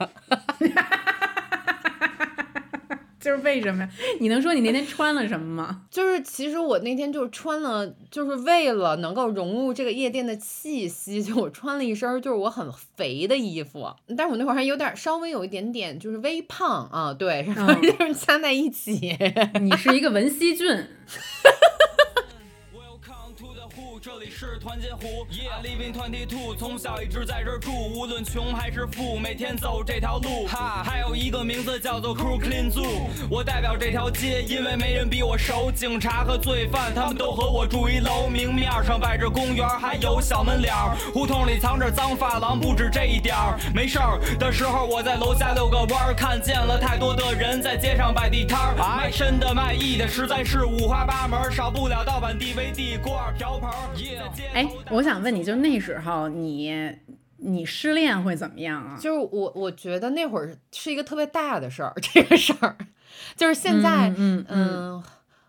[3.21, 3.91] 就是为什么呀？
[4.19, 5.83] 你能说你那天穿了什么吗？
[5.91, 13.87] 就是其实我那天就是穿了，就是为了能够融入这个夜店的气息，就我穿了一身就是我很肥的衣服，
[14.17, 19.17] 但是我那会儿还有点稍微有一点点就是微胖啊，对，然后嗯就是加在一起。
[19.61, 20.67] 你是一个文熙俊，
[24.03, 25.27] 这里是团结湖。
[25.31, 30.47] Yeah, living twenty two，从小一直在这儿住，无论穷还是富，每天走这条路。
[30.47, 32.87] 哈，还有一个名字叫做 Crooklyn Zoo，
[33.31, 35.71] 我代表这条街，因为没人比我熟。
[35.71, 40.97] 警察和罪犯，他们都和我住一楼，明面上摆着公园，还有小门脸儿。
[41.13, 43.59] 胡同里藏着脏发廊，不止这一点儿。
[43.75, 53.69] 没事儿的时候，我在楼下遛个弯儿，看见了太多的人在街上摆地摊儿，卖身的卖艺的，实在是五花八门，少不了盗版 DVD、锅碗瓢盆
[54.55, 56.75] 哎，我想问你，就那时候你
[57.37, 58.97] 你失恋会怎么样啊？
[59.01, 62.77] 就是我我觉得那会儿是一个特别大的事儿， 这个事儿，
[63.37, 65.03] 就是现在嗯嗯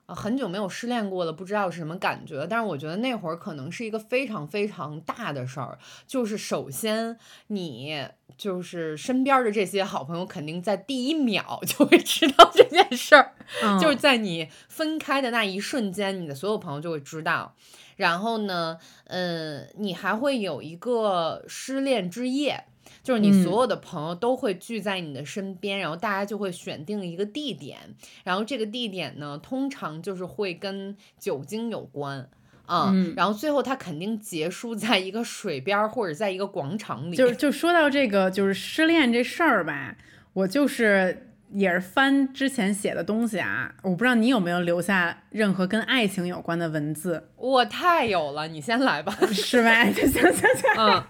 [0.08, 2.46] 很久没有失恋过了，不知道是什么感觉。
[2.50, 7.18] 但是我觉得那会儿可能是一个非常非常大的事儿，就是首先
[7.48, 8.06] 你
[8.38, 13.34] 就是身边的这些好朋友，肯定在第一秒 就会知道这件事儿，
[13.64, 17.56] 嗯就是在你分开的那一瞬间，你的所有朋友就会知道。
[18.02, 22.66] 然后呢，嗯，你还会有一个失恋之夜，
[23.04, 27.78] 就是你嗯所有的朋友都会聚在你的身边，然后大家就会选定一个地点，
[28.24, 32.28] 然后这个地点呢，通常就是会跟酒精有关。
[32.66, 39.98] 啊、嗯然后最后它肯定结束在一个水边儿或者在一个广场里，就就说到这个就是失恋这事儿吧，
[40.34, 49.16] 我就是也是翻之前写的东西啊，我不知道你有没有留下任何跟爱情有关的文字，我太有了，你先来吧。
[49.32, 49.86] 是吧？
[49.92, 50.70] 就行行行。
[50.78, 51.04] 嗯，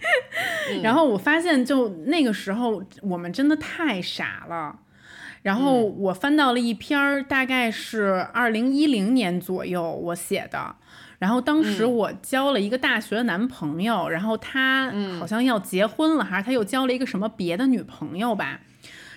[0.82, 4.78] 然后我发现，就那个时候我们真的太傻了。
[5.42, 10.74] 然后我翻到了一篇儿，大概是二零一零年左右我写的。
[11.18, 18.60] 然后当时我交了一个大学的男朋友，然后他好像要结婚了，还是他又交了一个什么别的女朋友吧。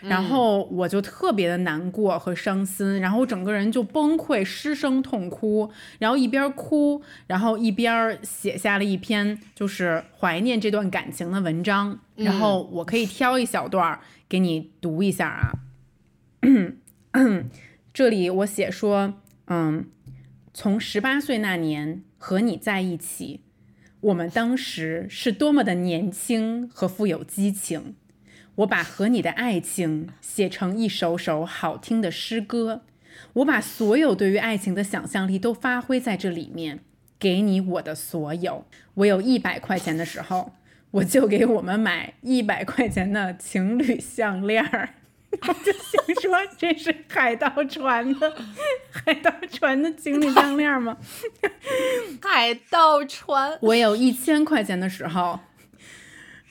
[0.02, 12.00] 然后我就特别的难过和伤心，然后我整个人就崩溃，失声痛哭，然后一边哭，然后一边写下了一篇就是怀念这段感情的文章。
[12.16, 15.54] 然后我可以挑一小段儿给你读一下啊。
[17.94, 19.14] 这里我写说，
[19.48, 19.86] 嗯，
[20.54, 23.42] 从十八岁那年和你在一起，
[24.00, 27.96] 我们当时是多么的年轻和富有激情。
[28.56, 32.82] 我把和你的爱情写成一首首好听的诗歌，
[33.34, 36.80] 我把所有对于爱情的想象力都发挥在这里面，
[37.18, 38.66] 给你我的所有。
[38.96, 40.54] 我有一百块钱的时候，
[40.92, 44.90] 我就给我们买一百块钱的情侣项链儿。
[45.48, 48.36] 我就想说，这是海盗船的
[48.92, 50.98] 海盗船的情侣项链吗？
[52.22, 55.40] 海盗船，我有一千块钱的时候，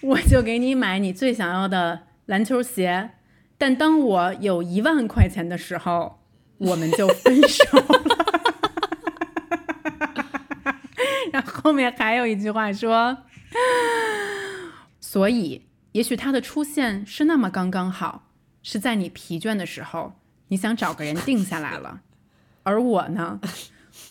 [0.03, 3.11] 我就给你买你最想要的篮球鞋。
[3.59, 6.21] 但当我有一万块钱的时候，
[6.59, 8.17] 我们就分手了。
[11.33, 13.19] 然后后面还有一句话说，
[14.99, 18.31] 所以也许他的出现是那么刚刚好，
[18.63, 20.15] 是在你疲倦的时候，
[20.49, 22.01] 你想找个人定下来了。
[22.63, 23.41] 而我呢，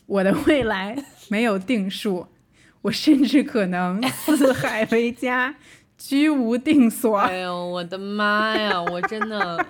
[0.05, 0.95] 我的未来
[1.29, 2.27] 没有定数，
[2.83, 5.55] 我甚至可能四海为家，
[5.99, 7.17] 居无定所。
[7.17, 8.81] 哎呦，我的妈呀！
[8.81, 9.63] 我真的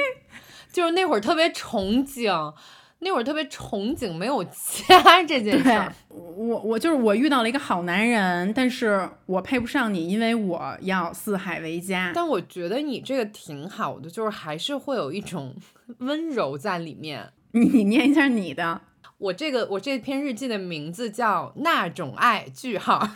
[0.72, 2.54] 就是那会儿特别憧憬，
[3.00, 12.12] 那会儿特别憧憬没有家这件事儿。，我我就是我遇到了一个好男人，但是我配不上你，因为我要四海为家。
[12.14, 15.54] 但我觉得你这个挺好的，就是还是会有一种
[15.98, 17.32] 温柔在里面。
[17.52, 18.82] 你你念一下你的，
[19.18, 23.08] 我这个我这篇日记的名字叫《那种爱》，句号，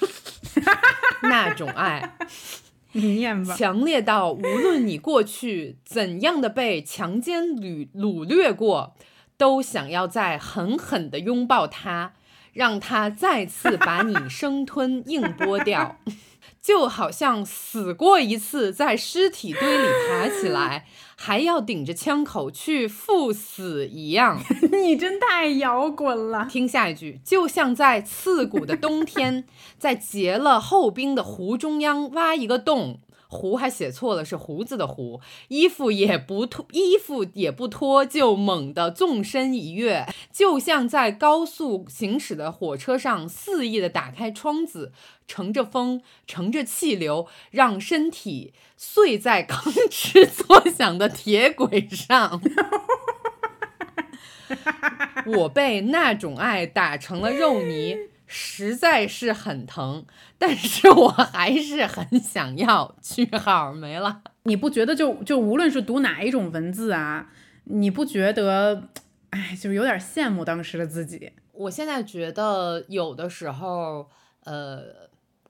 [1.23, 2.17] 那种爱。
[2.93, 3.55] 你念吧。
[3.55, 8.95] 强烈到无论你过去怎样的被强奸掳掳掠过，
[9.37, 12.15] 都想要再狠狠的拥抱他，
[12.53, 16.01] 让他再次把你生吞硬剥掉，
[16.63, 20.87] 就好像死过一次，在尸体堆里爬起来，
[21.17, 24.39] 还要顶着枪口去赴死一样。
[24.71, 26.47] 你真太摇滚了。
[26.51, 29.47] 听下一句，就像在刺骨的冬天，
[29.79, 33.01] 在结了厚冰的湖中央挖一个洞。
[33.31, 35.21] 胡还写错了，是胡子的胡。
[35.49, 44.93] 衣服也不脱，衣服也不脱，就猛地纵身一跃，就像在高速行驶的火车上肆意的打开窗子，
[45.29, 52.43] 乘着风，乘着气流，让身体碎在吭哧作响的铁轨上。
[55.39, 57.97] 我被那种爱打成了肉泥，
[58.33, 60.07] 实在是很疼，
[60.39, 62.95] 但是我还是很想要。
[63.03, 64.23] 句号没了。
[64.45, 67.29] 你不觉得就就无论是读哪一种文字啊，
[67.65, 68.85] 你不觉得，
[69.31, 71.33] 哎，就是有点羡慕当时的自己？
[71.53, 74.09] 我现在觉得有的时候，
[74.45, 74.85] 呃，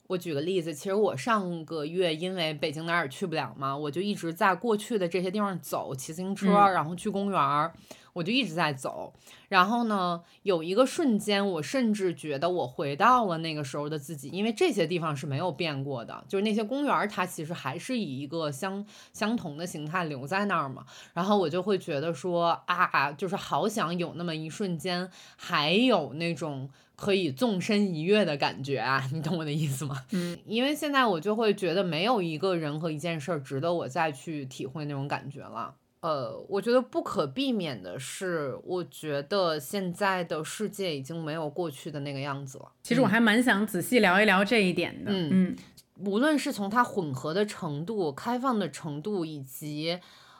[0.07, 7.72] 我举个例子，其实我上个月因为北京哪儿也去不了嘛，我就一直在过去的这些地方走，骑自行车，嗯然后去公园儿，
[8.12, 9.12] 我就一直在走。
[9.48, 20.84] 然后呢，有一个瞬间，我甚至觉得我回到了那个时候的自己，因为这些地方是没有变过的，就是那些公园儿，它其实还是以一个相相同的形态留在那儿嘛。
[21.14, 30.04] 然后我就会觉得说啊，就是好想有那么一瞬间，还有那种可以纵身一跃的感觉啊，你懂我的意思吗？
[30.12, 35.74] 嗯，因为现在我就会觉得没有一个人和一件事儿值得我再去体会那种感觉了。
[36.01, 42.72] 呃，我觉得不可避免的是，我觉得现在的世界已经没有过去的那个样子了。
[42.82, 45.11] 其实我还蛮想仔细聊一聊这一点的。
[45.12, 45.57] 嗯嗯
[46.03, 49.98] 无论是从它混合的程度、开放的程度，以及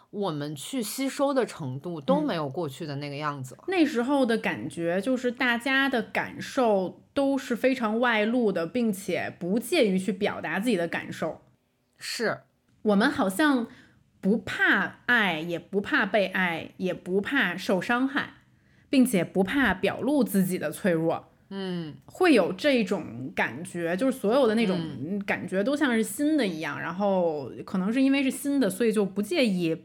[0.09, 3.65] 我们去吸收的程度，都嗯没有过去的那个样子了。
[3.69, 11.43] 那时候的感觉就是大家的感受都是非常外露的，并且不介于去表达自己的感受。
[11.99, 12.39] 是，
[12.81, 13.67] 我们好像
[14.21, 18.35] 不怕爱，也不怕被爱，也不怕受伤害，
[18.91, 21.27] 并且不怕表露自己的脆弱。
[21.49, 29.85] 嗯，会有这种感觉，就是所有的那种感觉都像是新的一样，然后可能是因为是新的，所以就不介意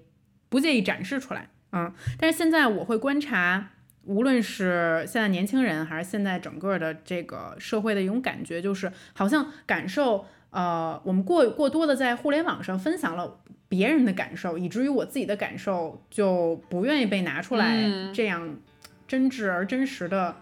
[0.50, 1.50] 不介意展示出来。
[1.72, 3.72] 嗯，但是现在我会观察，
[4.04, 13.40] 无论是现在年轻人，还是现在整个的这个社会的一种感觉，就是好像感受，呃，我们过过多的在互联网上分享了。
[13.76, 18.58] 别人的感受，以至于我自己的感受就不愿意被拿出来嗯这样
[19.06, 20.34] 真挚而真实的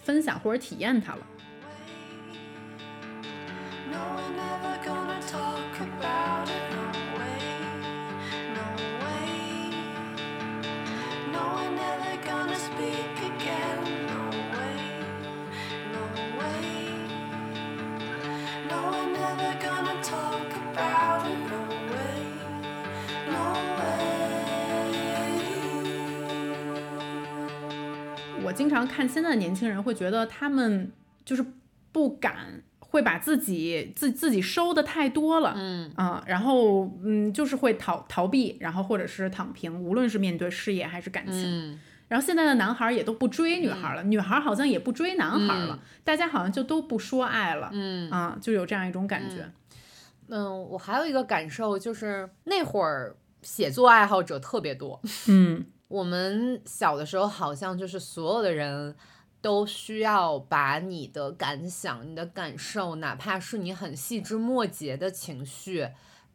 [0.00, 1.26] 分享或者体验它了。
[28.58, 30.90] 经常看现在的年轻人，会觉得他们
[31.24, 31.46] 就是
[31.92, 35.88] 不敢会把自己自自己收的太多了，嗯。
[35.94, 41.44] 啊、然后嗯，就是会逃逃避，然后或者是躺平，无论是面对事业还是感情。
[41.44, 41.80] 嗯。
[42.08, 45.86] 然后现在的男孩儿也都不追女孩儿了，女孩儿好像也不追男孩儿了，嗯。
[46.02, 48.10] 大家好像就都不说爱了，嗯。
[48.10, 49.48] 啊，就有这样一种感觉。
[50.30, 58.94] 嗯，我还有一个感受就是那会儿写作爱好者特别多，嗯我们小的时候好像就是所有的人
[59.40, 65.88] 都需要把你的感想、你的感受，哪怕是你很细枝末节的情绪。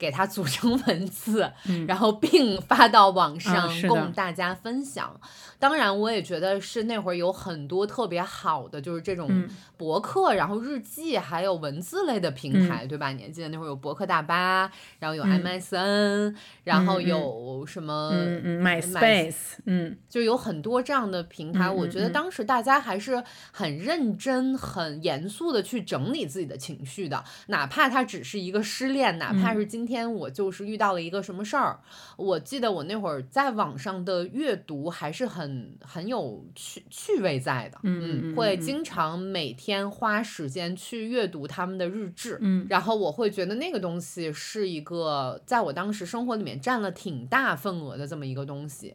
[0.03, 1.49] 给它组成文字，
[1.87, 5.17] 然后并发到网上供大家分享。
[5.57, 9.49] 当然，我也觉得是那会儿有很多特别好的，就是这种嗯。
[9.77, 13.11] 博客，然后日记，还有文字类的平台，对吧？
[13.11, 15.43] 你还记得那会儿有博客大巴，然后有嗯。
[15.43, 18.11] MSN，、然后有什么
[18.43, 22.13] ？，MySpace，嗯就有很多这样的平台，嗯我觉得嗯。
[22.13, 29.41] 当时大家还是很认真、很严肃的去整理自己的情绪的，哪怕它只是一个失恋，哪嗯。
[29.41, 31.79] 怕是今天我就是遇到了一个什么事儿，
[32.17, 38.61] 我记得我那会儿在网上的阅读还是很很有趣趣味在的，嗯会嗯。
[38.61, 42.65] 经常每天花时间去阅读他们的日志，嗯。
[42.69, 48.93] 然后我会觉得那个东西是一个在我当时生活里面占了挺大份额的这么一个东西。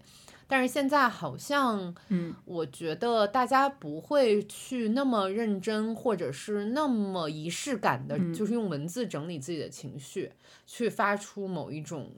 [0.48, 10.32] 但是现在好像，嗯，我觉得大家不会去那么认真，或者是那么仪式感的，嗯就是用文字整理自己的情绪，
[10.66, 12.10] 去发出某一种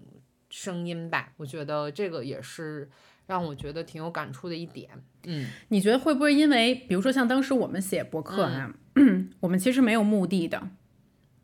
[0.49, 1.33] 声音吧。
[1.37, 2.89] 我觉得这个也是
[3.27, 4.89] 让我觉得挺有感触的一点。
[5.25, 8.73] 嗯你觉得会不会因为，比如说像当时我们写博客啊，
[9.41, 10.69] 我们其实没有目的的，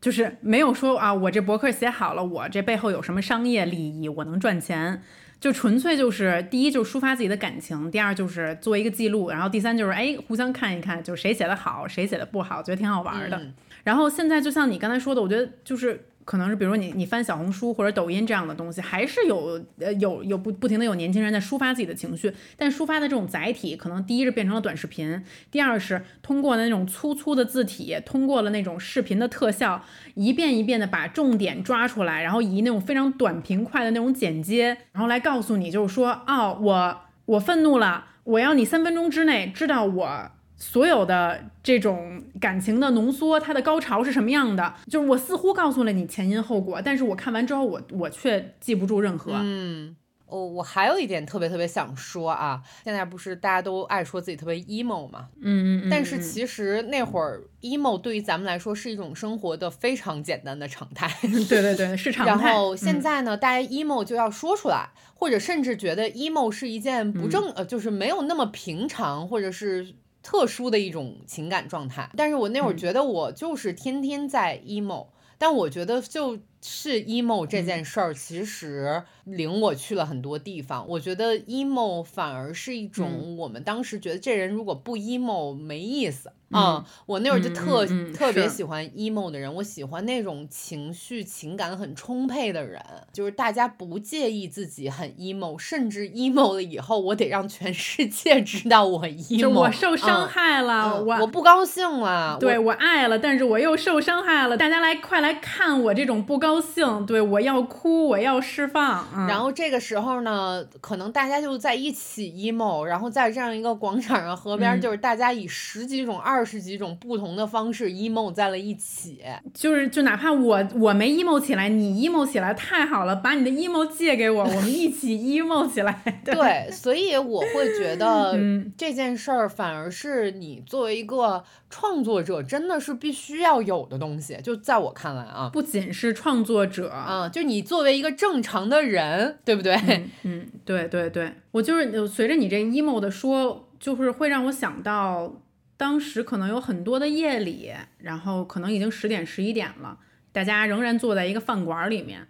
[0.01, 5.03] 就是没有说啊，我这博客写好了，我这背后有什么商业利益，我能赚钱，
[5.41, 13.37] 就纯粹就是第一就是抒发自己的感情，第二就是做一个记录，然后第三就是哎互相看一看，就是谁写的好，谁写的不好，觉得挺好玩的。
[13.37, 25.22] 嗯然后现在就像你刚才说的，我觉得就是可能是比如说你你翻小红书或者抖音这样的东西，还是有呃有有不不停的有年轻人在抒发自己的情绪，但抒发的这种载体可能第一是变成了短视频，
[25.53, 29.81] 第二是通过那种粗粗的字体，通过了那种视频的特效，
[30.14, 40.31] 一遍一遍的把重点抓出来，然后以那种非常短平快的那种剪接，然后来告诉你，就是说哦，我我愤怒了，我要你三分钟之内知道我。
[40.57, 44.75] 所有的这种感情的浓缩，它的高潮是什么样的？
[44.89, 49.33] 就是我似乎告诉了你前因后果，但是我看完之后，我我却记不住任何。
[49.35, 49.97] 嗯。
[50.29, 55.89] 哦，我还有一点特别特别想说啊，现在不是大家都爱说自己特别 emo 嘛，嗯嗯嗯。
[55.89, 61.09] 但是嗯其实那会儿 emo 对于咱们来说是一种生活的非常简单的常态。
[61.49, 62.33] 对对对，是常态。
[62.51, 69.95] 然后现嗯在呢，大家 emo 就要说出来，或者甚至觉得 emo 是一件不正、呃，就是没有那么平常，或者是。
[70.27, 75.07] 特殊的一种情感状态，但是我那会儿觉得我就是天天在 emo，、
[75.39, 80.87] 但我觉得就是 emo 这件事儿，其实领我去了很多地方。
[80.89, 92.81] 我觉得 emo 反而是一种我们当时觉得这人如果不 emo 没意思啊、我那会儿就特、嗯嗯嗯特别喜欢 emo 的人，我喜欢那种情绪情感很充沛的人，
[93.12, 104.57] 就是大家不介意自己很 emo，甚至 emo 了以后，我得让全世界知道我 emo，就我受伤嗯害了，嗯我我不高兴了，对我我爱了，但是我又受伤害了。
[104.57, 109.05] 大家来，快来看我这种不高兴，对我要哭，我要释放。
[109.17, 119.23] 嗯、然后这个时候呢，可能大家就在一起 emo，然后在这样一个广场上、河边，嗯就是大家以十几种、二十几种不同的方式 emo 在了一起。
[119.55, 126.03] 就是就哪怕我我没 emo 起来，你 emo 起来太好了，把你的 emo 借给我，我们一起 emo 起来。
[126.25, 134.39] 对对，所以我会觉得嗯这件事儿反而是你作为一个创作者，真的是必须要有的东西。
[134.43, 139.75] 就在我看来啊，不仅是创作者，啊，就你作为一个正常的人，对不对？
[139.75, 145.43] 嗯嗯，对对对，我就是呃随着你这 emo 的说，就是会让我想到
[145.77, 149.99] 当时可能有很多的夜里，然后可能已经十点十一点了，
[150.33, 152.29] 大家仍然坐在一个饭馆里面，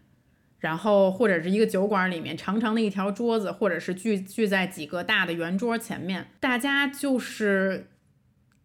[0.59, 7.89] 然后或者是一个酒馆里面长长的一条桌子，或者是聚聚在几个大的圆桌前面，大家就是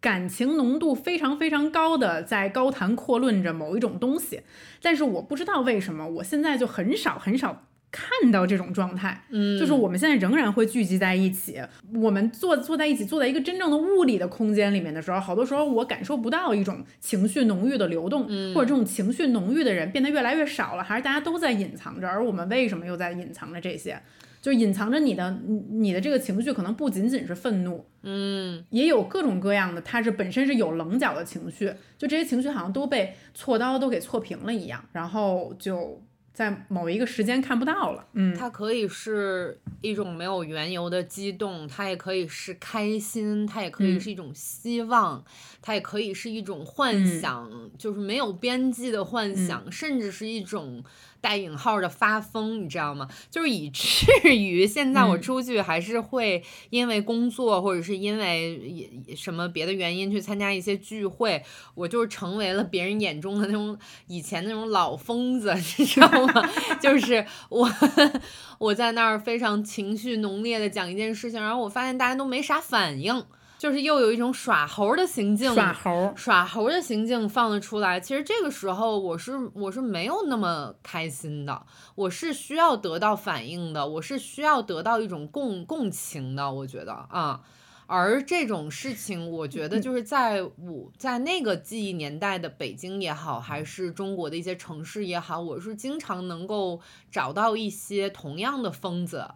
[0.02, 4.40] 感情浓度非常非常高的在高谈阔论着某一种东西。
[4.82, 9.22] 但是我不知道为什么，我现在就很少很少看到这种状态。
[9.30, 11.62] 嗯，就是我们现在仍然会聚集在一起，
[11.94, 24.02] 我们坐坐在一起，坐在一个真正的物理的空间里面的时候，好多时候我感受不到一种情绪浓郁的流动，或者这种情绪浓郁的人变得越来越少了，还是大家都在隐藏着，而我们为什么又在隐藏着这些？
[24.42, 28.62] 就隐藏着你的你你的这个情绪，可能不仅仅是愤怒，嗯。
[28.70, 36.02] 也有各种各样的，它是本身是有棱角的情绪，就这些情绪好像都被锉刀都给锉平了一样，然后就
[36.34, 38.04] 在某一个时间看不到了。
[38.14, 44.00] 嗯，它可以是一种没有缘由的激动，它也可以是开心，它也可以嗯。
[44.00, 45.24] 是一种希望，
[45.60, 47.20] 它也可以是一种幻嗯。
[47.20, 50.82] 想，就是没有边际的幻想，甚至是一种
[51.22, 53.08] 带引号的发疯，你知道吗？
[53.30, 54.06] 就是以至
[54.36, 61.42] 于现在我嗯出去还是会因为工作或者是因为什么别的原因去参加一些聚会，
[61.74, 66.50] 我就是成为了别人眼中的那种以前那种老疯子， 你知道吗？
[66.82, 67.70] 就是我
[68.58, 73.24] 我在那儿非常情绪浓烈的讲一件事情，然后我发现大家都没啥反应，
[73.62, 76.12] 就是又有一种耍猴的行径，耍猴。
[76.16, 87.40] 耍猴的行径放了出来，其实这个时候我是我是没有那么开心的，我是需要得到反应的，我是需要得到一种共共情的，我觉得啊。
[87.86, 96.80] 而这种事情，我觉得就是在我在那个记忆年代的北京也好，还是中国的一些城市也好，我是经常能够
[97.12, 99.28] 找到一些同样的疯子，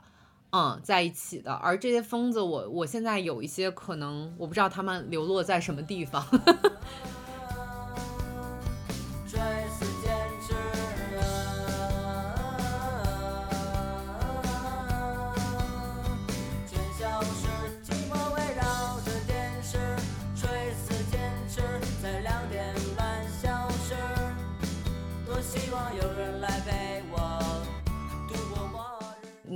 [0.56, 1.52] 嗯，在一起的。
[1.52, 6.24] 而这些疯子我，我现在有一些可能，我不知道他们流落在什么地方。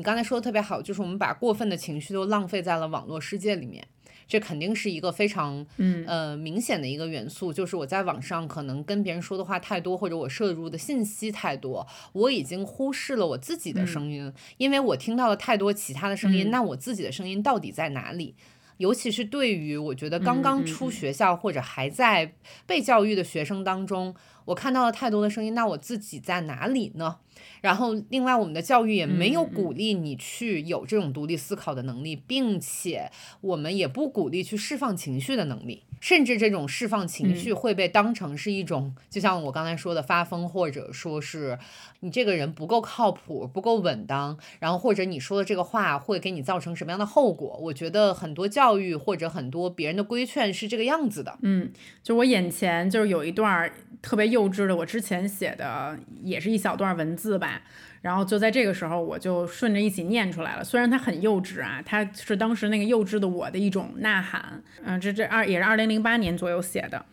[0.01, 3.87] 你刚才说的特别好，就是我们把过分的情绪都浪费在了网络世界里面，
[4.27, 6.07] 这肯定是一个非常嗯。
[6.07, 16.51] 呃明显的一个元素，就是我在网上可能跟别人说的话太多，或者我摄入的信息太多，我已经忽视了我自己的声音，因为我听到了太多其他的声音，嗯。
[16.51, 18.35] 那我自己的声音到底在哪里？
[18.79, 20.91] 尤其是对于我觉得刚刚出嗯。
[20.91, 22.33] 学校或者还在
[22.65, 24.15] 被教育的学生当中，
[24.51, 27.19] 我看到了太多的声音，那我自己在哪里呢？
[27.61, 41.59] 然后，另外，我们的教育也没有鼓励你去有这种独立思考的能力，并且我们也不鼓励去释放情绪的能力，甚至这种释放情绪会被当成是一种，就像我刚才说的发疯，或者说是
[42.01, 47.59] 你这个人不够靠谱、不够稳当，然后或者你说的这个话会给你造成什么样的后果？
[47.63, 51.39] 我觉得很多教育或者很多别人的规劝是这个样子的。
[51.43, 51.71] 嗯，
[52.03, 53.71] 就我眼前就是有一段
[54.03, 57.61] 特别幼幼稚的，我之前写的也是一小段文字吧，
[58.01, 60.65] 然后就在这个时候我就顺着一起念出来了。
[60.65, 64.63] 虽然它很幼稚啊，它是当时那个幼稚的我的一种呐喊。
[64.85, 67.05] 嗯、这这二也是二零零八年左右写的，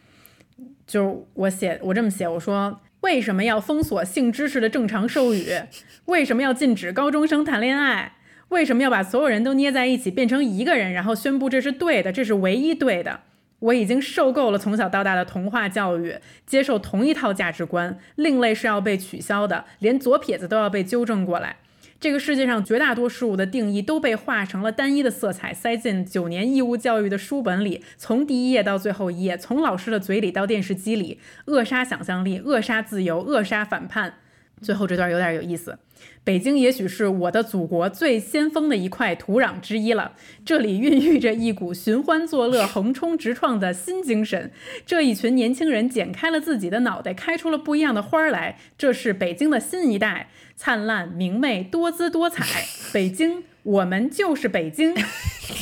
[0.87, 5.47] 就我写我这么写，我说为什么要封锁性知识的正常授予？
[6.05, 8.13] 为什么要禁止高中生谈恋爱？
[8.49, 13.19] 为什么要把所有人都捏在一起变成一个人，然后宣布这是对的，这是唯一对的？
[13.59, 21.57] 我已经受够了从小到大的童话教育，接受同一套价值观，另类是要被取消的，连左撇子都要被纠正过来。
[21.99, 34.13] 这个世界上绝大多数物的定义都被画成了单一的色彩，塞进九年义务教育的书本里，从第一页到最后一页，从老师的嘴里到电视机里，扼杀想象力，扼杀自由，扼杀反叛。
[34.61, 35.79] 最后这段有点有意思。
[36.23, 40.11] 北京也许是我的祖国最先锋的一块土壤之一了，
[40.43, 44.51] 这里孕育着一股寻欢作乐、横冲直撞的新精神。
[44.85, 48.57] 这一群年轻人剪开了自己的脑袋，开出了不一样的花儿来。
[48.77, 52.65] 这是北京的新一代，灿烂、明媚、多姿多彩。
[52.91, 54.93] 北京，我们就是北京。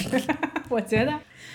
[0.69, 1.13] 我觉得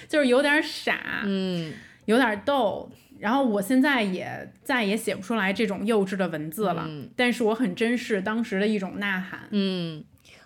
[0.08, 1.72] 就是有点傻，嗯，
[2.04, 2.90] 有点逗。
[3.20, 9.40] 然后我现在也再也写不出来这种幼稚的文字了，嗯但是我很珍视当时的一种呐喊。
[9.50, 10.02] 嗯，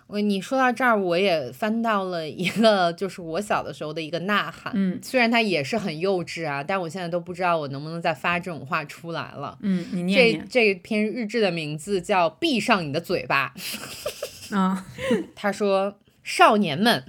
[0.07, 4.73] 我你说到这儿，我也翻到了一个，就是我小的时候的一个呐喊。
[4.75, 9.57] 嗯虽然它也是很幼稚啊，但我现在都不知道我能不能再发这种话出来了。
[9.61, 10.47] 嗯，你念这念。
[10.49, 13.53] 这篇日志的名字叫《闭上你的嘴巴
[14.55, 14.85] 》。啊，
[15.33, 17.03] 他说：“少年们，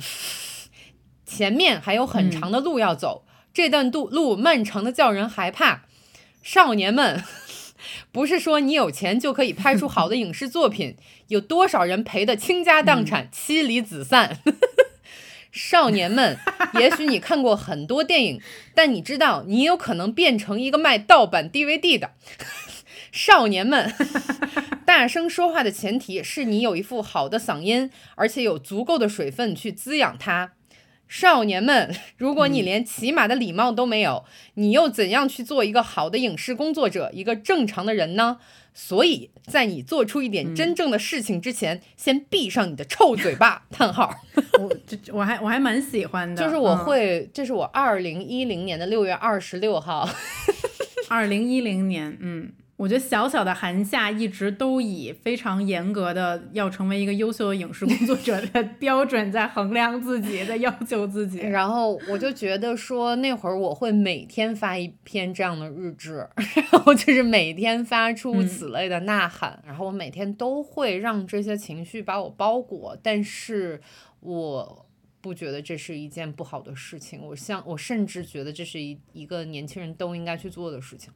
[1.26, 3.24] 前面还有很嗯长的路要走，
[3.56, 5.84] 这段路路漫长的叫人害怕。
[6.42, 7.24] 少年们，
[8.12, 10.98] 不是说你有钱就可以拍出好的影视作品，
[11.28, 14.40] 有多少人赔得倾家荡产、妻离子散？
[15.50, 16.36] 少年们，
[16.78, 18.42] 也许你看过很多电影，
[18.74, 22.10] 但你知道你有可能变成一个卖盗版 DVD 的。
[23.10, 23.90] 少年们，
[24.84, 30.52] 大声说话的前提是你有一副好的嗓音，而且有足够的水分去滋养它。
[31.08, 38.38] 少年们， 如果你连起码的礼貌都没有，你又怎样去做一个好的影视工作者，一个正常的人呢？
[38.78, 43.62] 所以在你做出一点真正的事情之前，先闭上你的臭嘴巴。
[43.72, 44.14] 叹号。
[44.58, 50.06] 我这我还我还蛮喜欢的，就是我嗯会，这是我二零一零年的六月二十六号。
[51.08, 61.38] 二零一零年，嗯，我觉得小小的韩夏一直都以非常严格的要成为一个优秀的影视工作者的 标准在衡量自己，在要求自己。
[61.38, 73.80] 然后我就觉得说，那会儿我会每天发一篇这样的日志， 然后就是每天发出此类的呐喊，然后我每天都会让这些情绪把我包裹，但是
[74.20, 74.82] 我。
[75.18, 81.12] 不觉得这是一件不好的事情，我像我甚至觉得这是一一个年轻人都应该去做的事情。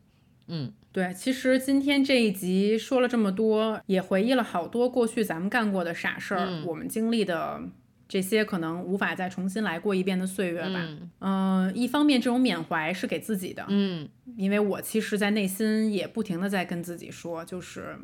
[0.51, 7.62] 嗯对，其实今天这一集说了这么多，也回忆了好多过去咱们干过的傻事儿，嗯我们经历的
[8.09, 10.80] 这些可能无法再重新来过一遍的岁月吧。
[10.80, 17.96] 嗯嗯、一方面这种缅怀是给自己的，嗯因为我其实，在内心也不停的在跟自己说，就是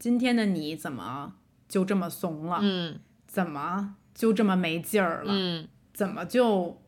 [0.00, 1.34] 今天的你怎么
[1.68, 2.58] 就这么怂了？
[2.60, 2.98] 嗯
[3.28, 5.32] 怎么就这么没劲儿了？
[5.32, 6.81] 嗯怎么就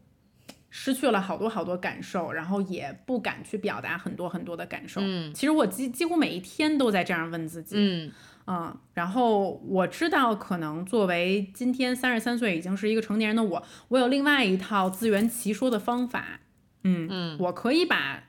[0.77, 5.01] 失去了好多好多感受，然后也不敢去表达很多很多的感受？
[5.05, 7.77] 嗯其实我几几乎每一天都在这样问自己。
[7.79, 8.13] 嗯
[8.47, 16.41] 嗯，然后我知道，可能作为今天三十三岁已经是一个成年人的我，我有另外一套自圆其说的方法。
[16.83, 18.25] 嗯嗯我可以把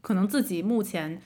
[0.00, 1.20] 可能自己目前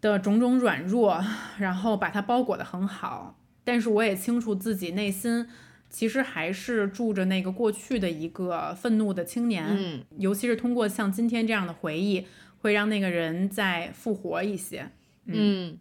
[0.00, 1.22] 的种种软弱，
[1.58, 5.48] 然后把它包裹得很好，但是我也清楚自己内心
[5.90, 9.66] 其实还是住着那个过去的一个愤怒的青年。
[9.68, 12.24] 嗯尤其是通过像今天这样的回忆，
[12.62, 14.88] 会让那个人再复活一些。
[15.26, 15.76] 嗯，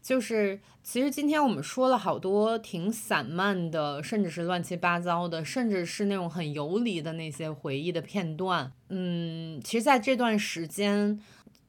[0.00, 8.70] 就是其实今天我们说了好多挺散漫的，甚至是乱七八糟的，甚至是那种很游离的那些回忆的片段。
[8.90, 11.18] 嗯，其实在这段时间。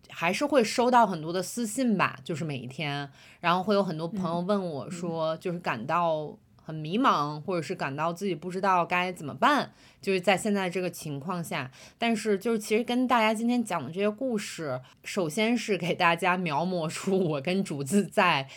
[0.07, 3.09] 还是会收到很多的私信吧，就是每一天，
[3.41, 11.72] 然后会有很多朋友问我说，就是感到很迷茫，或者是感到自己不知道该怎么办，就是在现在这个情况下。
[11.97, 18.49] 但是就是其实跟大家今天讲的这些故事，首先是给大家描摹出我跟竹子在。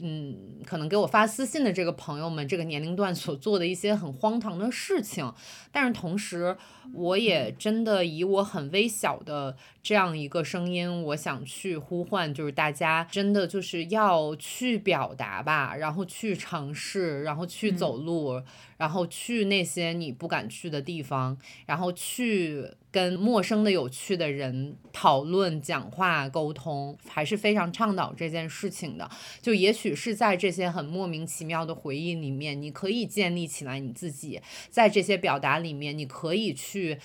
[0.00, 5.32] 嗯，可能给我发私信的这个朋友们，这个年龄段所做的一些很荒唐的事情，
[5.72, 6.56] 但是同时，
[6.92, 18.40] 我也真的以我很微小的这样一个声音，我想去呼唤，就是大家真的就是要去表达吧，然后去尝试，然后去走路，
[18.76, 21.36] 然后去那些你不敢去的地方，
[21.66, 29.08] 然后去跟陌生的有趣的人讨论、讲话、沟通，还是非常倡导这件事情的。
[29.40, 36.98] 就也许是在这些很莫名其妙的回忆里面，你可以建立起来你自己，在这些表达里面，你可以去。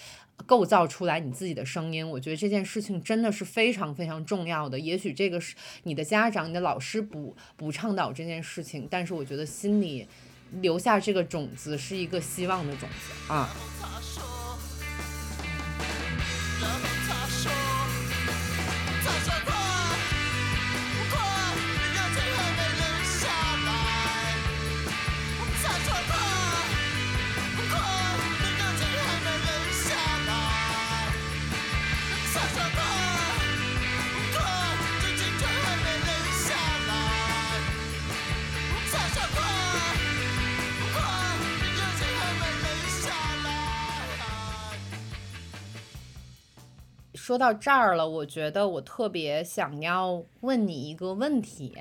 [0.48, 4.78] 构造出来你自己的声音，我觉得这件事情真的是非常非常重要的。
[4.78, 10.06] 也许这个是你的家长、你的老师不不倡导这件事情，但是我觉得心里
[10.60, 13.48] 留下这个种子是一个希望的种子啊。
[16.64, 16.93] 他
[47.34, 51.76] 说到这儿了，我觉得我特别想要问你一个问题，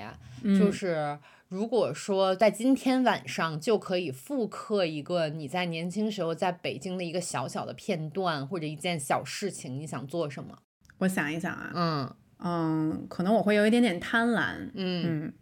[0.57, 10.57] 就是如果说在今天晚上就可以复刻一个你在年轻时候在北京的一个小小的片段或者一件小事情，你想做什么？
[10.97, 12.15] 我想一想啊，嗯。
[12.45, 15.03] 嗯，可能我会有一点点贪婪，嗯。
[15.27, 15.33] 嗯，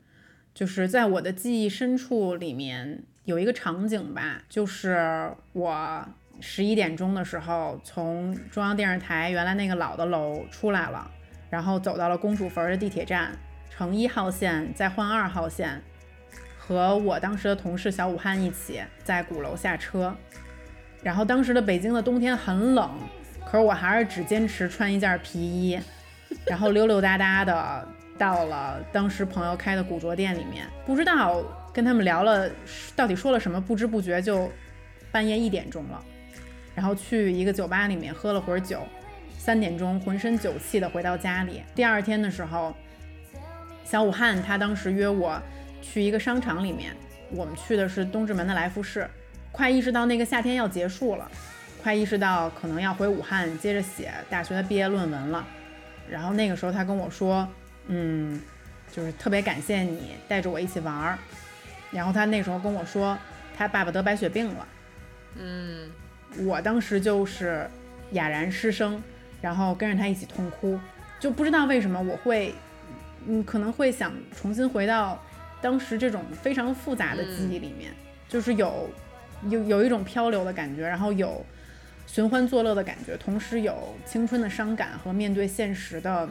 [0.53, 6.05] 就是在我的记忆深处里面有一个场景吧，就是我
[6.41, 11.09] 十一点钟的时候从中央电视台原来那个老的楼出来了，
[11.49, 13.31] 然后走到了公主坟的地铁站，
[13.69, 15.81] 乘一号线再换二号线，
[16.57, 20.15] 和我当时的同事小武汉一起在鼓楼下车，
[21.03, 22.89] 然后当时的北京的冬天很冷，
[23.45, 25.79] 可是我还是只坚持穿一件皮衣，
[26.45, 27.87] 然后溜溜达达的
[28.17, 30.65] 到了当时朋友开的古着店里面。
[30.85, 32.49] 不知道跟他们聊了
[32.95, 34.49] 到底说了什么，不知不觉就
[35.11, 36.03] 半夜一点钟了，
[36.75, 38.81] 然后去一个酒吧里面喝了会儿酒，
[39.37, 41.61] 三点钟浑身酒气的回到家里。
[41.75, 42.75] 第二天的时候，
[43.83, 45.41] 小武汉他当时约我
[45.81, 46.95] 去一个商场里面，
[47.31, 49.09] 我们去的是东直门的来福士，
[49.51, 51.29] 快意识到那个夏天要结束了，
[51.81, 55.45] 快意识到可能要回武汉接着写大学的毕业论文了。
[56.09, 57.47] 然后那个时候他跟我说，
[57.87, 58.39] 嗯，
[58.91, 61.17] 就是特别感谢你带着我一起玩儿。
[61.91, 63.17] 然后他那时候跟我说，
[63.57, 64.67] 他爸爸得白血病了。
[65.37, 65.89] 嗯
[66.39, 67.69] 我当时就是
[68.11, 69.01] 哑然失声，
[69.41, 70.79] 然后跟着他一起痛哭，
[71.19, 72.53] 就不知道为什么我会，
[73.27, 75.21] 嗯，可能会想重新回到
[75.61, 77.91] 当时这种非常复杂的记忆里面，
[78.27, 78.89] 就是有
[79.49, 81.45] 有有一种漂流的感觉，然后有
[82.07, 86.27] 寻欢作乐的感觉，同时有青春的伤感和面对现实的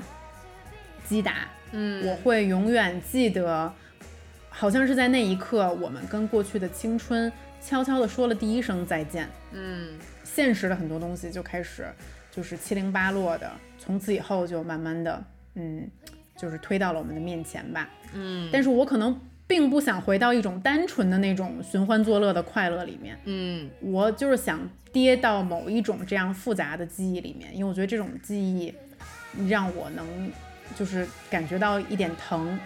[1.04, 1.48] 击打。
[1.72, 3.72] 嗯，我会永远记得，
[4.48, 9.28] 好像是在那一刻，我们跟过去的青春悄悄地说了第一声再见。
[9.52, 9.98] 嗯。
[10.24, 11.86] 现实的很多东西就开始
[12.30, 15.88] 就是七零八落的，从此以后就慢慢的，嗯，
[16.36, 17.90] 就是推到了我们的面前吧。
[18.14, 18.48] 嗯。
[18.52, 23.68] 但是我可能并不想回到一种单纯的那种寻欢作乐的快乐里面，嗯。
[23.80, 24.60] 我就是想
[24.92, 28.72] 跌到某一种这样复杂的记忆里面，因为我觉得这种记忆
[29.48, 30.06] 让我能
[30.76, 32.56] 就是感觉到一点疼，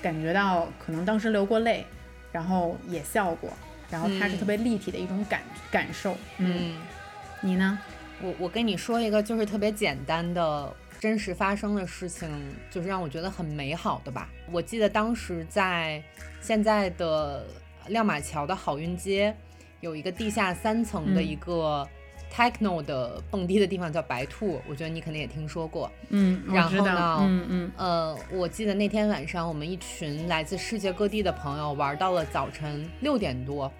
[0.00, 1.84] 感觉到可能当时流过泪，
[2.32, 3.50] 然后也笑过，
[3.90, 6.12] 然后它是特别立体的一种感、感受。
[6.38, 6.76] 嗯，嗯，
[7.40, 7.78] 你呢？
[8.22, 10.74] 我我跟你说一个就是特别简单的。
[11.00, 12.28] 真实发生的事情，
[12.70, 14.28] 就是让我觉得很美好的吧。
[14.52, 16.02] 我记得当时在
[16.42, 17.46] 现在的
[17.86, 19.34] 亮马桥的好运街，
[19.80, 21.88] 有一个地下三层的嗯一个
[22.30, 25.90] techno 的蹦迪的地方叫白兔，我觉得你肯定也听说过。
[26.10, 33.72] 嗯，我然后呢嗯嗯呃，我记得那天晚上，我们一群来自世界各地的朋友玩到了早晨六点多。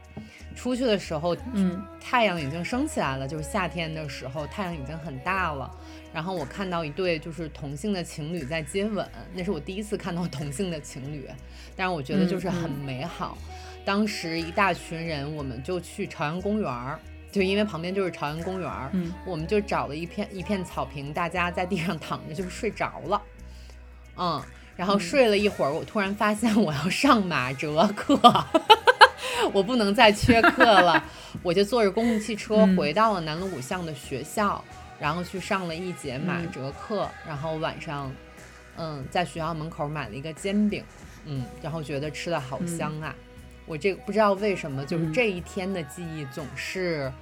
[0.60, 5.70] 出去的时候，嗯太阳已经升起来了，就是夏天的时候，太阳已经很大了。
[6.12, 11.26] 然后我看到一对就是同性的情侣在接吻，那是我第一次看到同性的情侣，
[11.74, 13.38] 但是我觉得就是很美好。
[13.86, 17.00] 当时一大群人，我们就去朝阳公园儿，
[17.32, 23.22] 就因为旁边就是朝阳公园儿，嗯我们就找了一片一片草坪，大家在地上躺着，就是睡着了。
[24.18, 24.42] 嗯，
[24.76, 28.20] 然后睡了一会儿，我突然发现我要上马哲课，
[29.52, 31.02] 我不能再缺课了，
[31.42, 34.62] 我就坐着公共汽车嗯回到了南锣鼓巷的学校，
[34.98, 38.12] 然后去上了一节马嗯哲课，然后晚上，
[38.76, 40.84] 嗯，在学校门口买了一个煎饼，
[41.26, 43.14] 嗯，然后觉得吃的好香啊。
[43.66, 47.12] 我这个不知道为什么，就是嗯这一天的记忆总是，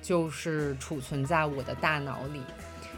[0.00, 2.40] 就是储存在我的大脑里。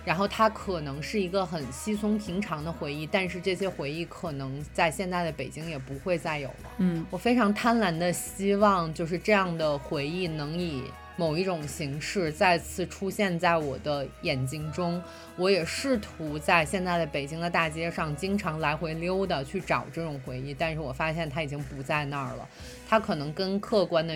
[0.04, 6.70] 然后它可能是一个很稀松平常的回忆，但是这些回忆可能在现在的北京也不会再有了。
[6.78, 10.84] 嗯我非常贪婪的希望，就是这样的回忆能以
[11.16, 15.02] 某一种形式再次出现在我的眼睛中。
[15.36, 22.48] 我也试图在现在的北京的大街上经常来回溜达去找这种回忆，但是我发现它已经不在那儿了。
[22.88, 24.14] 它可能跟客观的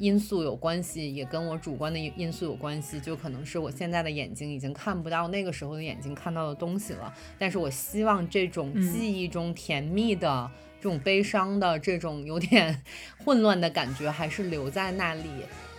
[0.00, 7.14] 因素有关系，也跟我主观的因素有关系，就可能是我现在的眼睛已经看不到那个时候的眼睛看到的东西了。
[7.38, 12.82] 但是我希望这种嗯记忆中甜蜜的、这种悲伤的、这种有点
[13.24, 15.28] 混乱的感觉，还是留在那里。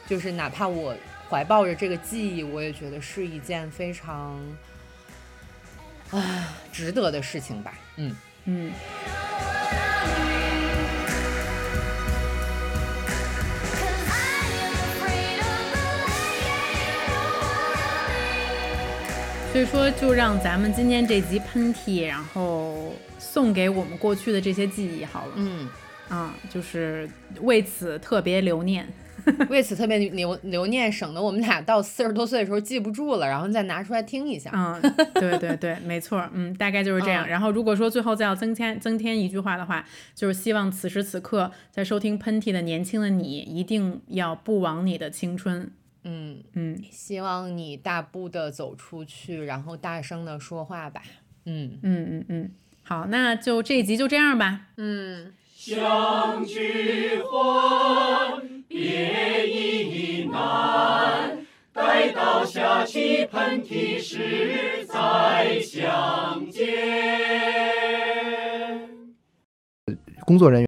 [0.08, 0.96] 就是哪怕我
[1.30, 4.40] 怀抱着这个记忆，我也觉得是一件非常
[6.12, 7.80] 啊值得的事情吧。
[7.98, 8.16] 嗯。
[8.46, 8.72] 嗯
[19.52, 25.34] 所以说，就让咱们今天这集喷嚏，然后送给我们过去的这些记忆好了。
[25.36, 25.68] 嗯，
[26.08, 27.10] 啊，就是
[27.42, 28.88] 为此特别留念。
[29.50, 34.50] 为此特别留留念，省得我们俩到四十多岁的时候记不住了，然后再拿出来听一下。
[34.52, 34.82] 嗯，
[35.14, 37.28] 对对对，没错，嗯，大概就是这样。
[37.28, 39.86] 嗯然后，如果说最后再要增添增添一句话的话，
[40.16, 45.70] 就是希望此时此刻在收听喷嚏的年轻的你，一定要不枉你的青春。
[46.04, 51.02] 嗯，嗯希望你大步的走出去，然后大声的说话吧。
[51.46, 52.52] 嗯嗯嗯嗯，
[52.84, 54.68] 好，那就这一集就这样吧。
[54.78, 61.38] 嗯，相聚欢，别亦难。
[61.74, 66.68] 待到下起喷嚏时再相见。
[70.26, 70.68] 工作人员。